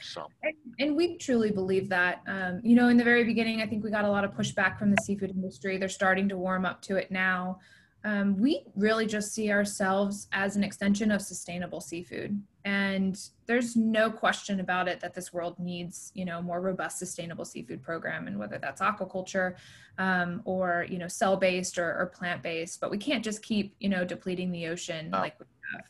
So. 0.01 0.27
And, 0.41 0.53
and 0.79 0.95
we 0.95 1.17
truly 1.17 1.51
believe 1.51 1.89
that 1.89 2.21
um, 2.27 2.61
you 2.63 2.75
know 2.75 2.87
in 2.87 2.97
the 2.97 3.03
very 3.03 3.23
beginning 3.23 3.61
i 3.61 3.67
think 3.67 3.83
we 3.83 3.89
got 3.89 4.05
a 4.05 4.09
lot 4.09 4.25
of 4.25 4.31
pushback 4.31 4.77
from 4.77 4.91
the 4.91 4.97
seafood 5.03 5.29
industry. 5.29 5.77
They're 5.77 5.89
starting 5.89 6.27
to 6.29 6.37
warm 6.37 6.65
up 6.65 6.81
to 6.83 6.97
it 6.97 7.11
now 7.11 7.59
um, 8.05 8.37
we 8.37 8.63
really 8.75 9.05
just 9.05 9.33
see 9.33 9.51
ourselves 9.51 10.27
as 10.33 10.55
an 10.55 10.63
extension 10.63 11.09
of 11.11 11.21
sustainable 11.21 11.79
seafood. 11.79 12.41
And 12.65 13.17
there's 13.45 13.75
no 13.75 14.09
question 14.09 14.59
about 14.59 14.87
it 14.87 14.99
that 14.99 15.13
this 15.13 15.33
world 15.33 15.57
needs 15.59 16.11
you 16.13 16.25
know 16.25 16.41
more 16.41 16.61
robust 16.61 16.99
sustainable 16.99 17.45
seafood 17.45 17.81
program 17.81 18.27
and 18.27 18.37
whether 18.39 18.57
that's 18.57 18.81
aquaculture 18.81 19.55
um, 19.97 20.41
or 20.45 20.85
you 20.89 20.97
know 20.97 21.07
cell 21.07 21.35
based 21.35 21.77
or, 21.77 21.97
or 21.97 22.05
plant 22.05 22.41
based 22.41 22.79
but 22.79 22.89
we 22.89 22.97
can't 22.97 23.23
just 23.23 23.41
keep 23.41 23.75
you 23.79 23.89
know 23.89 24.05
depleting 24.05 24.51
the 24.51 24.67
ocean 24.67 25.09
no. 25.09 25.19
like 25.19 25.37
we 25.39 25.45
have. 25.73 25.83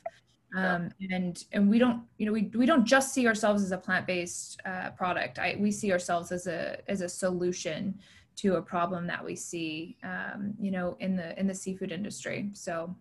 Um, 0.55 0.89
and 1.09 1.43
and 1.51 1.69
we 1.69 1.79
don't 1.79 2.03
you 2.17 2.27
know 2.27 2.31
we, 2.31 2.51
we 2.55 2.65
don't 2.67 2.85
just 2.85 3.13
see 3.13 3.27
ourselves 3.27 3.63
as 3.63 3.71
a 3.71 3.77
plant 3.77 4.05
based 4.05 4.59
uh, 4.65 4.91
product. 4.91 5.39
I, 5.39 5.57
we 5.59 5.71
see 5.71 5.91
ourselves 5.91 6.31
as 6.31 6.45
a 6.45 6.77
as 6.87 7.01
a 7.01 7.09
solution 7.09 7.99
to 8.37 8.55
a 8.55 8.61
problem 8.61 9.07
that 9.07 9.23
we 9.23 9.35
see, 9.35 9.97
um, 10.03 10.53
you 10.59 10.71
know, 10.71 10.97
in 10.99 11.15
the 11.15 11.37
in 11.39 11.47
the 11.47 11.53
seafood 11.53 11.91
industry. 11.91 12.49
So 12.53 12.95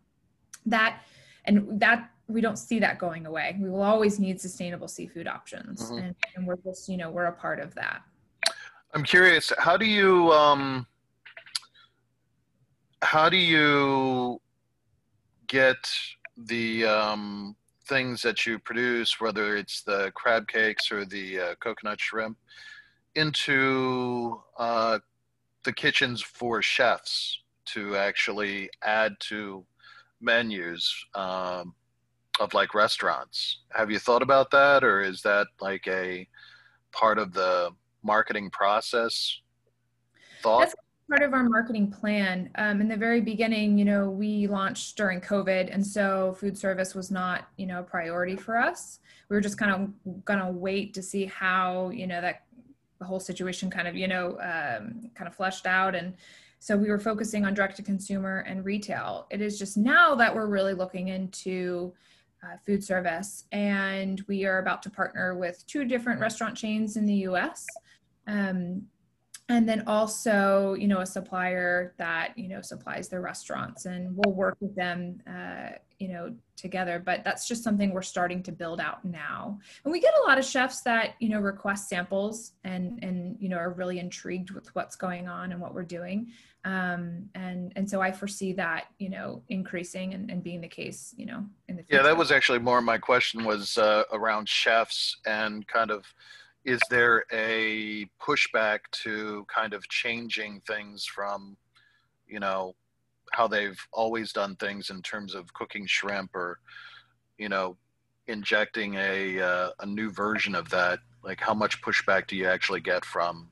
that 0.66 1.00
and 1.44 1.80
that 1.80 2.10
we 2.28 2.40
don't 2.40 2.58
see 2.58 2.78
that 2.78 2.98
going 2.98 3.26
away. 3.26 3.56
We 3.60 3.68
will 3.68 3.82
always 3.82 4.18
need 4.18 4.40
sustainable 4.40 4.88
seafood 4.88 5.26
options, 5.26 5.84
mm-hmm. 5.84 5.98
and, 5.98 6.14
and, 6.36 6.46
we're 6.46 6.56
just 6.56 6.88
you 6.88 6.96
know 6.96 7.10
we're 7.10 7.26
a 7.26 7.32
part 7.32 7.60
of 7.60 7.74
that. 7.74 8.02
I'm 8.94 9.02
curious, 9.02 9.52
how 9.58 9.76
do 9.76 9.86
you 9.86 10.30
um, 10.32 10.86
how 13.02 13.28
do 13.28 13.36
you 13.36 14.40
get 15.48 15.76
the 16.36 16.86
um, 16.86 17.56
things 17.86 18.22
that 18.22 18.46
you 18.46 18.58
produce, 18.58 19.20
whether 19.20 19.56
it's 19.56 19.82
the 19.82 20.12
crab 20.14 20.48
cakes 20.48 20.90
or 20.90 21.04
the 21.04 21.40
uh, 21.40 21.54
coconut 21.56 22.00
shrimp, 22.00 22.38
into 23.14 24.40
uh, 24.58 24.98
the 25.64 25.72
kitchens 25.72 26.20
for 26.20 26.62
chefs 26.62 27.40
to 27.64 27.96
actually 27.96 28.70
add 28.82 29.14
to 29.20 29.64
menus 30.20 30.92
um, 31.14 31.74
of 32.40 32.54
like 32.54 32.74
restaurants. 32.74 33.60
Have 33.70 33.90
you 33.90 33.98
thought 33.98 34.22
about 34.22 34.50
that, 34.50 34.84
or 34.84 35.02
is 35.02 35.22
that 35.22 35.46
like 35.60 35.86
a 35.86 36.26
part 36.92 37.18
of 37.18 37.32
the 37.32 37.70
marketing 38.02 38.50
process? 38.50 39.40
Thought. 40.42 40.60
That's 40.60 40.74
part 41.08 41.22
of 41.22 41.34
our 41.34 41.44
marketing 41.48 41.90
plan. 41.90 42.50
Um, 42.56 42.80
in 42.80 42.88
the 42.88 42.96
very 42.96 43.20
beginning, 43.20 43.78
you 43.78 43.84
know, 43.84 44.08
we 44.08 44.46
launched 44.46 44.96
during 44.96 45.20
COVID, 45.20 45.72
and 45.72 45.86
so 45.86 46.36
food 46.38 46.56
service 46.56 46.94
was 46.94 47.10
not, 47.10 47.48
you 47.56 47.66
know, 47.66 47.80
a 47.80 47.82
priority 47.82 48.36
for 48.36 48.56
us. 48.56 49.00
We 49.28 49.36
were 49.36 49.40
just 49.40 49.58
kind 49.58 49.72
of 49.72 50.24
gonna 50.24 50.50
wait 50.50 50.94
to 50.94 51.02
see 51.02 51.26
how, 51.26 51.90
you 51.90 52.06
know, 52.06 52.20
that 52.20 52.42
the 53.02 53.08
whole 53.08 53.20
situation 53.20 53.68
kind 53.68 53.88
of 53.88 53.96
you 53.96 54.06
know 54.06 54.38
um, 54.40 55.10
kind 55.14 55.26
of 55.26 55.34
fleshed 55.34 55.66
out. 55.66 55.94
And 55.96 56.14
so 56.60 56.76
we 56.76 56.88
were 56.88 56.98
focusing 56.98 57.44
on 57.44 57.54
direct 57.54 57.76
to 57.78 57.82
consumer 57.82 58.44
and 58.46 58.64
retail. 58.64 59.26
It 59.30 59.40
is 59.40 59.58
just 59.58 59.76
now 59.76 60.14
that 60.14 60.32
we're 60.32 60.46
really 60.46 60.74
looking 60.74 61.08
into 61.08 61.92
uh, 62.44 62.56
food 62.64 62.84
service. 62.84 63.44
And 63.50 64.22
we 64.28 64.44
are 64.44 64.58
about 64.58 64.82
to 64.84 64.90
partner 64.90 65.36
with 65.36 65.64
two 65.66 65.84
different 65.84 66.20
restaurant 66.20 66.56
chains 66.56 66.96
in 66.96 67.04
the 67.04 67.14
us 67.14 67.66
um, 68.28 68.82
and 69.52 69.68
then 69.68 69.84
also 69.86 70.74
you 70.74 70.88
know 70.88 71.00
a 71.00 71.06
supplier 71.06 71.94
that 71.98 72.32
you 72.36 72.48
know 72.48 72.62
supplies 72.62 73.08
their 73.08 73.20
restaurants 73.20 73.84
and 73.84 74.16
we'll 74.16 74.34
work 74.34 74.56
with 74.60 74.74
them 74.74 75.20
uh, 75.28 75.76
you 75.98 76.08
know 76.08 76.34
together. 76.56 77.02
But 77.04 77.22
that's 77.22 77.46
just 77.46 77.62
something 77.62 77.92
we're 77.92 78.02
starting 78.02 78.42
to 78.44 78.52
build 78.52 78.80
out 78.80 79.04
now. 79.04 79.58
And 79.84 79.92
we 79.92 80.00
get 80.00 80.14
a 80.22 80.26
lot 80.26 80.38
of 80.38 80.44
chefs 80.44 80.80
that 80.82 81.14
you 81.20 81.28
know 81.28 81.38
request 81.38 81.88
samples 81.88 82.52
and 82.64 82.98
and 83.04 83.36
you 83.38 83.48
know 83.50 83.58
are 83.58 83.70
really 83.70 83.98
intrigued 83.98 84.50
with 84.50 84.74
what's 84.74 84.96
going 84.96 85.28
on 85.28 85.52
and 85.52 85.60
what 85.60 85.74
we're 85.74 85.82
doing. 85.82 86.32
Um, 86.64 87.28
and 87.34 87.72
and 87.74 87.90
so 87.90 88.00
i 88.00 88.12
foresee 88.12 88.52
that 88.52 88.84
you 89.00 89.08
know 89.08 89.42
increasing 89.48 90.14
and, 90.14 90.30
and 90.30 90.44
being 90.44 90.60
the 90.60 90.68
case 90.68 91.12
you 91.16 91.26
know 91.26 91.44
in 91.66 91.74
the 91.74 91.82
future. 91.82 91.96
yeah 91.96 92.02
that 92.04 92.16
was 92.16 92.30
actually 92.30 92.60
more 92.60 92.80
my 92.80 92.98
question 92.98 93.42
was 93.42 93.76
uh, 93.78 94.04
around 94.12 94.48
chefs 94.48 95.16
and 95.26 95.66
kind 95.66 95.90
of 95.90 96.04
is 96.64 96.80
there 96.90 97.24
a 97.32 98.06
pushback 98.20 98.80
to 98.92 99.44
kind 99.52 99.72
of 99.74 99.86
changing 99.88 100.60
things 100.66 101.04
from 101.04 101.56
you 102.26 102.40
know 102.40 102.74
how 103.32 103.48
they've 103.48 103.78
always 103.92 104.32
done 104.32 104.56
things 104.56 104.90
in 104.90 105.02
terms 105.02 105.34
of 105.34 105.52
cooking 105.54 105.86
shrimp 105.86 106.34
or 106.34 106.58
you 107.38 107.48
know 107.48 107.76
injecting 108.28 108.94
a 108.94 109.40
uh, 109.40 109.70
a 109.80 109.86
new 109.86 110.10
version 110.10 110.54
of 110.54 110.68
that? 110.70 111.00
Like 111.24 111.40
how 111.40 111.54
much 111.54 111.80
pushback 111.82 112.26
do 112.26 112.36
you 112.36 112.46
actually 112.46 112.80
get 112.80 113.04
from 113.04 113.48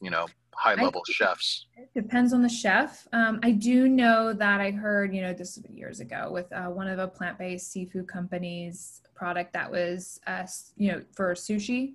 you 0.00 0.10
know 0.10 0.26
high 0.54 0.74
level 0.74 1.02
chefs? 1.08 1.66
it 1.76 1.88
depends 1.94 2.32
on 2.32 2.42
the 2.42 2.48
chef. 2.48 3.06
Um, 3.12 3.38
i 3.42 3.50
do 3.50 3.88
know 3.88 4.32
that 4.32 4.60
i 4.60 4.70
heard 4.70 5.14
you 5.14 5.22
know 5.22 5.32
this 5.32 5.58
years 5.72 6.00
ago 6.00 6.30
with 6.32 6.52
uh, 6.52 6.66
one 6.66 6.88
of 6.88 6.96
the 6.96 7.06
plant-based 7.06 7.70
seafood 7.70 8.08
companies 8.08 9.02
product 9.14 9.52
that 9.52 9.70
was 9.70 10.20
uh, 10.26 10.46
you 10.76 10.92
know 10.92 11.02
for 11.12 11.34
sushi 11.34 11.94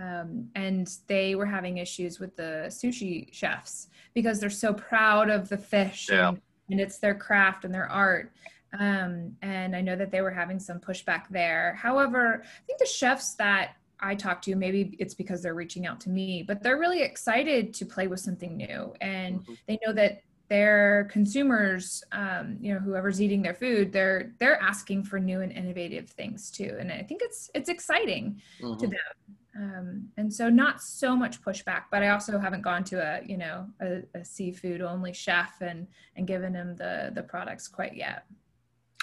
um, 0.00 0.48
and 0.54 0.90
they 1.06 1.34
were 1.34 1.46
having 1.46 1.78
issues 1.78 2.18
with 2.18 2.36
the 2.36 2.66
sushi 2.68 3.32
chefs 3.32 3.88
because 4.12 4.40
they're 4.40 4.50
so 4.50 4.72
proud 4.72 5.30
of 5.30 5.48
the 5.48 5.58
fish 5.58 6.08
yeah. 6.10 6.28
and, 6.28 6.40
and, 6.70 6.80
it's 6.80 6.98
their 6.98 7.14
craft 7.14 7.64
and 7.64 7.74
their 7.74 7.90
art 7.90 8.32
um, 8.78 9.36
and 9.42 9.76
i 9.76 9.80
know 9.80 9.96
that 9.96 10.10
they 10.10 10.20
were 10.20 10.30
having 10.30 10.58
some 10.58 10.78
pushback 10.78 11.28
there 11.30 11.78
however 11.80 12.42
i 12.44 12.62
think 12.66 12.78
the 12.78 12.86
chefs 12.86 13.34
that 13.34 13.76
i 14.00 14.14
talk 14.14 14.42
to 14.42 14.56
maybe 14.56 14.96
it's 14.98 15.14
because 15.14 15.42
they're 15.42 15.54
reaching 15.54 15.86
out 15.86 16.00
to 16.00 16.10
me 16.10 16.42
but 16.42 16.62
they're 16.62 16.78
really 16.78 17.02
excited 17.02 17.72
to 17.72 17.86
play 17.86 18.06
with 18.06 18.20
something 18.20 18.56
new 18.56 18.92
and 19.00 19.40
mm-hmm. 19.40 19.54
they 19.66 19.78
know 19.86 19.92
that 19.92 20.22
their 20.48 21.08
consumers 21.10 22.04
um, 22.12 22.58
you 22.60 22.72
know 22.72 22.78
whoever's 22.78 23.20
eating 23.20 23.42
their 23.42 23.54
food 23.54 23.92
they're 23.92 24.32
they're 24.38 24.60
asking 24.60 25.02
for 25.02 25.18
new 25.18 25.40
and 25.40 25.52
innovative 25.52 26.10
things 26.10 26.50
too 26.50 26.76
and 26.78 26.92
i 26.92 27.02
think 27.02 27.22
it's 27.24 27.50
it's 27.54 27.68
exciting 27.68 28.40
mm-hmm. 28.60 28.78
to 28.78 28.86
them 28.86 29.36
um, 29.56 30.08
and 30.16 30.32
so 30.32 30.48
not 30.48 30.82
so 30.82 31.14
much 31.14 31.40
pushback 31.40 31.84
but 31.90 32.02
i 32.02 32.08
also 32.08 32.38
haven't 32.38 32.62
gone 32.62 32.82
to 32.82 32.96
a 33.00 33.24
you 33.26 33.36
know 33.36 33.66
a, 33.80 34.02
a, 34.14 34.24
seafood 34.24 34.80
only 34.80 35.12
chef 35.12 35.60
and 35.60 35.86
and 36.16 36.26
given 36.26 36.54
him 36.54 36.74
the 36.76 37.12
the 37.14 37.22
products 37.22 37.68
quite 37.68 37.94
yet. 37.94 38.24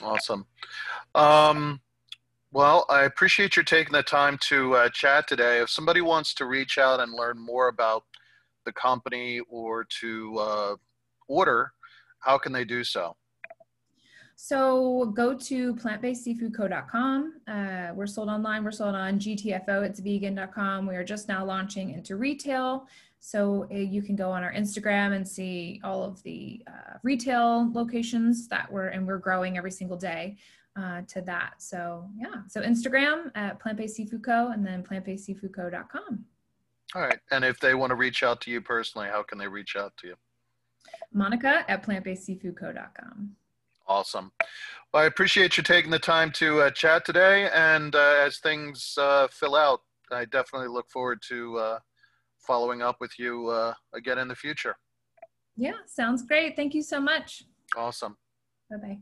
Awesome. 0.02 0.46
Um, 1.16 1.80
well 2.52 2.86
i 2.90 3.04
appreciate 3.04 3.56
you 3.56 3.64
taking 3.64 3.94
the 3.94 4.04
time 4.04 4.38
to 4.50 4.76
uh, 4.76 4.90
chat 4.90 5.28
today. 5.28 5.62
If 5.62 5.70
somebody 5.70 6.02
wants 6.02 6.34
to 6.36 6.46
reach 6.46 6.78
out 6.78 7.00
and 7.00 7.14
learn 7.14 7.40
more 7.40 7.68
about 7.68 8.04
the 8.66 8.74
company 8.74 9.40
or 9.50 9.86
to 10.02 10.38
uh, 10.38 10.76
order 11.28 11.72
how 12.20 12.38
can 12.38 12.52
they 12.52 12.66
do 12.66 12.84
so 12.84 13.16
so 14.44 15.14
go 15.16 15.36
to 15.36 15.76
plantbasedseafoodco.com. 15.76 17.34
Uh, 17.48 17.90
we're 17.94 18.08
sold 18.08 18.28
online. 18.28 18.64
We're 18.64 18.72
sold 18.72 18.96
on 18.96 19.20
GTFO. 19.20 19.84
It's 19.86 20.00
vegan.com. 20.00 20.88
We 20.88 20.96
are 20.96 21.04
just 21.04 21.28
now 21.28 21.46
launching 21.46 21.92
into 21.92 22.16
retail. 22.16 22.88
So 23.20 23.68
uh, 23.72 23.76
you 23.76 24.02
can 24.02 24.16
go 24.16 24.32
on 24.32 24.44
our 24.44 24.52
Instagram 24.52 25.16
and 25.16 25.28
see 25.28 25.80
all 25.84 26.04
of 26.04 26.24
the 26.24 26.60
uh, 26.66 26.98
retail 27.04 27.72
locations 27.72 28.48
that 28.48 28.70
we're 28.72 28.88
and 28.88 29.06
we're 29.06 29.20
growing 29.20 29.60
every 29.60 29.70
single 29.70 29.96
day 29.96 30.38
uh, 30.76 31.04
to 31.10 31.22
that. 31.22 31.54
So 31.60 32.10
yeah. 32.18 32.42
So 32.48 32.64
Instagram 32.64 33.30
at 33.36 33.60
plant-based 33.60 33.96
seafood 33.96 34.24
co 34.24 34.48
and 34.48 34.66
then 34.66 34.82
plantbasedseafoodco.com. 34.82 36.26
All 36.96 37.02
right. 37.04 37.20
And 37.30 37.46
if 37.46 37.60
they 37.60 37.76
want 37.76 37.92
to 37.92 37.96
reach 37.96 38.24
out 38.24 38.42
to 38.42 38.52
you 38.52 38.60
personally, 38.60 39.08
how 39.08 39.22
can 39.22 39.38
they 39.38 39.48
reach 39.48 39.76
out 39.76 39.96
to 39.98 40.08
you? 40.08 40.16
Monica 41.14 41.64
at 41.70 41.84
plantbasedseafoodco.com. 41.84 43.36
Awesome. 43.92 44.32
Well, 44.94 45.04
I 45.04 45.08
appreciate 45.08 45.58
you 45.58 45.64
taking 45.64 45.92
the 45.92 46.00
time 46.00 46.32
to 46.36 46.62
uh, 46.62 46.72
chat 46.72 47.04
today. 47.04 47.50
And 47.54 47.94
uh, 47.94 48.24
as 48.26 48.40
things 48.40 48.94
uh, 48.98 49.28
fill 49.30 49.54
out, 49.54 49.82
I 50.14 50.24
definitely 50.24 50.70
look 50.70 50.90
forward 50.90 51.20
to 51.28 51.58
uh, 51.58 51.80
following 52.40 52.82
up 52.82 52.96
with 53.02 53.12
you 53.20 53.50
uh, 53.50 53.74
again 53.94 54.18
in 54.18 54.30
the 54.30 54.36
future. 54.36 54.78
Yeah, 55.58 55.74
sounds 55.88 56.24
great. 56.24 56.56
Thank 56.56 56.74
you 56.74 56.82
so 56.82 57.02
much. 57.02 57.44
Awesome. 57.76 58.16
Bye 58.70 58.78
bye. 58.78 59.00